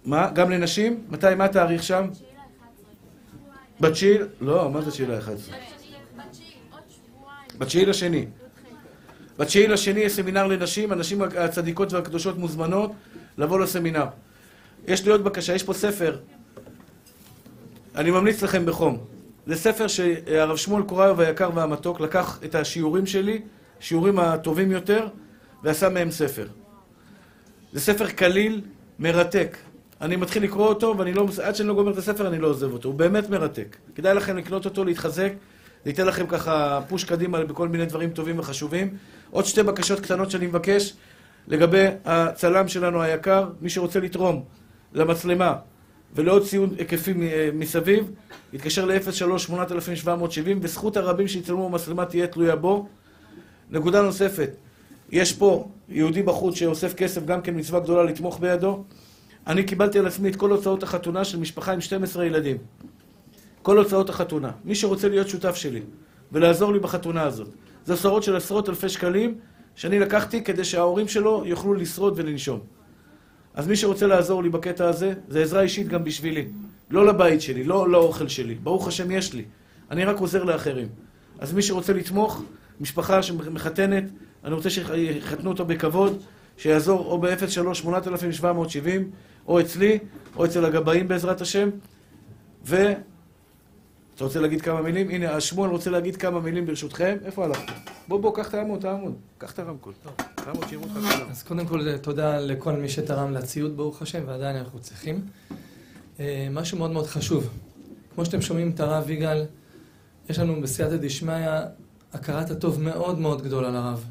[0.06, 0.32] מה?
[0.32, 1.04] גם לנשים?
[1.10, 1.36] מתי?
[1.38, 2.08] מה התאריך שם?
[3.80, 4.18] בתשיעי...
[4.42, 5.34] לא, מה זה תשיעי לאחד?
[7.58, 8.26] בתשיעי לשני.
[9.40, 12.92] בתשיעי לשני יש סמינר לנשים, הנשים הצדיקות והקדושות מוזמנות
[13.38, 14.06] לבוא לסמינר.
[14.88, 16.18] יש לי עוד בקשה, יש פה ספר.
[17.96, 18.98] אני ממליץ לכם בחום.
[19.48, 23.42] זה ספר שהרב שמואל קוריוב היקר והמתוק לקח את השיעורים שלי,
[23.80, 25.08] שיעורים הטובים יותר,
[25.64, 26.48] ועשה מהם ספר.
[27.74, 28.62] זה ספר קליל,
[29.00, 29.58] מרתק.
[30.02, 32.74] אני מתחיל לקרוא אותו, ואני לא, עד שאני לא גומר את הספר אני לא עוזב
[32.74, 32.90] אותו.
[32.90, 33.78] הוא באמת מרתק.
[33.96, 35.32] כדאי לכם לקנות אותו, להתחזק,
[35.84, 38.98] זה ייתן לכם ככה פוש קדימה בכל מיני דברים טובים וחשובים.
[39.32, 40.94] עוד שתי בקשות קטנות שאני מבקש
[41.48, 44.44] לגבי הצלם שלנו היקר, מי שרוצה לתרום
[44.94, 45.56] למצלמה
[46.16, 47.14] ולעוד ציון היקפי
[47.54, 48.12] מסביב,
[48.54, 50.08] יתקשר ל-03-8770
[50.62, 52.88] וזכות הרבים שיצלמו במצלמה תהיה תלויה בו.
[53.72, 54.50] נקודה נוספת,
[55.12, 58.84] יש פה יהודי בחוץ שאוסף כסף, גם כן מצווה גדולה לתמוך בידו.
[59.48, 62.58] אני קיבלתי על עצמי את כל הוצאות החתונה של משפחה עם 12 ילדים.
[63.62, 64.52] כל הוצאות החתונה.
[64.66, 65.82] מי שרוצה להיות שותף שלי
[66.32, 67.48] ולעזור לי בחתונה הזאת.
[67.86, 69.36] זה עשרות של עשרות אלפי שקלים
[69.76, 72.60] שאני לקחתי כדי שההורים שלו יוכלו לשרוד ולנשום.
[73.54, 76.48] אז מי שרוצה לעזור לי בקטע הזה, זה עזרה אישית גם בשבילי.
[76.90, 78.56] לא לבית שלי, לא לאוכל שלי.
[78.56, 79.46] ברוך השם יש לי.
[79.92, 80.88] אני רק עוזר לאחרים.
[81.40, 82.44] אז מי שרוצה לתמוך,
[82.80, 84.04] משפחה שמחתנת,
[84.44, 86.22] אני רוצה שיחתנו אותו בכבוד,
[86.58, 88.88] שיעזור או ב-03-8770,
[89.48, 90.00] או אצלי,
[90.36, 91.70] או אצל הגבאים בעזרת השם.
[92.66, 92.94] ו...
[94.20, 95.10] אתה רוצה להגיד כמה מילים?
[95.10, 97.18] הנה, השמואל רוצה להגיד כמה מילים ברשותכם.
[97.26, 97.74] איפה הלכת?
[98.08, 99.14] בוא, בוא, קח את העמוד, את העמוד.
[99.38, 99.94] קח את הרמקול.
[100.38, 101.30] העמוד, שיראו אותך כולם.
[101.30, 105.22] אז קודם כל, תודה לכל מי שתרם לציוד, ברוך השם, ועדיין אנחנו צריכים.
[106.20, 107.50] אה, משהו מאוד מאוד חשוב.
[108.16, 109.46] כמו שאתם שומעים את הרב יגאל,
[110.30, 111.48] יש לנו בסייעתא דשמיא
[112.14, 114.06] הכרת הטוב מאוד מאוד גדולה לרב.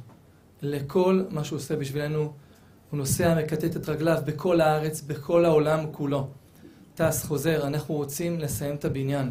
[0.63, 2.33] לכל מה שהוא עושה בשבילנו,
[2.91, 6.29] הוא נוסע, מקטט את רגליו בכל הארץ, בכל העולם כולו.
[6.95, 9.31] טס, חוזר, אנחנו רוצים לסיים את הבניין.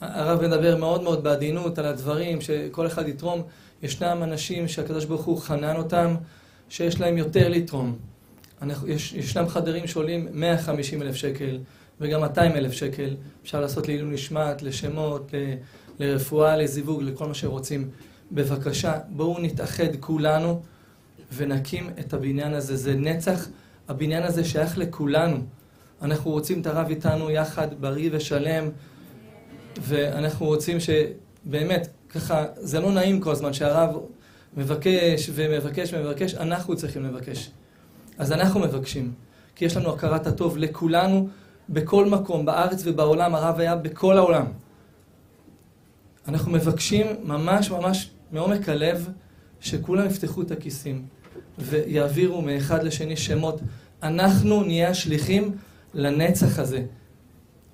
[0.00, 3.42] הרב מדבר מאוד מאוד בעדינות על הדברים, שכל אחד יתרום.
[3.82, 6.14] ישנם אנשים שהקדוש ברוך הוא חנן אותם,
[6.68, 7.96] שיש להם יותר לתרום.
[8.62, 11.58] אנחנו, יש, ישנם חדרים שעולים 150 אלף שקל,
[12.00, 13.16] וגם 200 אלף שקל.
[13.42, 15.54] אפשר לעשות לעילוי נשמת, לשמות, ל,
[15.98, 17.90] לרפואה, לזיווג, לכל מה שרוצים.
[18.32, 20.62] בבקשה, בואו נתאחד כולנו
[21.36, 22.76] ונקים את הבניין הזה.
[22.76, 23.48] זה נצח,
[23.88, 25.36] הבניין הזה שייך לכולנו.
[26.02, 28.68] אנחנו רוצים את הרב איתנו יחד, בריא ושלם.
[29.78, 33.96] ואנחנו רוצים שבאמת, ככה, זה לא נעים כל הזמן שהרב
[34.56, 37.50] מבקש ומבקש ומבקש, אנחנו צריכים לבקש.
[38.18, 39.12] אז אנחנו מבקשים,
[39.56, 41.28] כי יש לנו הכרת הטוב לכולנו,
[41.68, 44.46] בכל מקום, בארץ ובעולם, הרב היה בכל העולם.
[46.28, 49.08] אנחנו מבקשים ממש ממש מעומק הלב
[49.60, 51.02] שכולם יפתחו את הכיסים
[51.58, 53.60] ויעבירו מאחד לשני שמות.
[54.02, 55.56] אנחנו נהיה השליחים
[55.94, 56.82] לנצח הזה.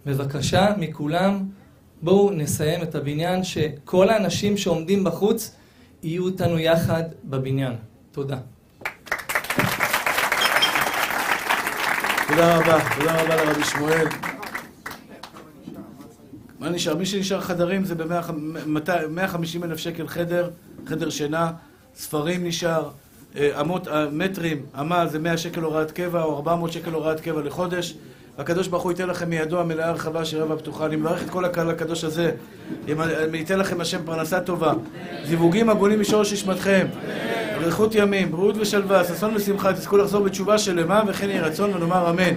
[0.06, 1.44] בבקשה מכולם,
[2.02, 5.54] בואו נסיים את הבניין, שכל האנשים שעומדים בחוץ
[6.02, 7.72] יהיו איתנו יחד בבניין.
[8.12, 8.38] תודה.
[12.28, 14.06] תודה רבה, תודה רבה לרבי שמואל.
[16.60, 16.96] מה נשאר?
[16.96, 20.50] מי שנשאר חדרים זה ב-150 אלף שקל חדר,
[20.86, 21.52] חדר שינה,
[21.94, 22.90] ספרים נשאר,
[23.36, 27.42] אה, אמות, אה, מטרים, אמה זה 100 שקל הוראת קבע או 400 שקל הוראת קבע
[27.42, 27.94] לחודש.
[28.38, 30.86] והקדוש ברוך הוא ייתן לכם מידו המלאה הרחבה של רבע פתוחה.
[30.86, 32.30] אני מברך את כל הקהל הקדוש הזה.
[33.32, 34.72] ייתן לכם השם פרנסה טובה.
[35.24, 36.86] זיווגים הגונים משורש נשמתכם.
[37.56, 42.34] אריכות ימים, בריאות ושלווה, ששון ושמחה, תזכו לחזור בתשובה שלמה, וכן יהי רצון ונאמר אמן.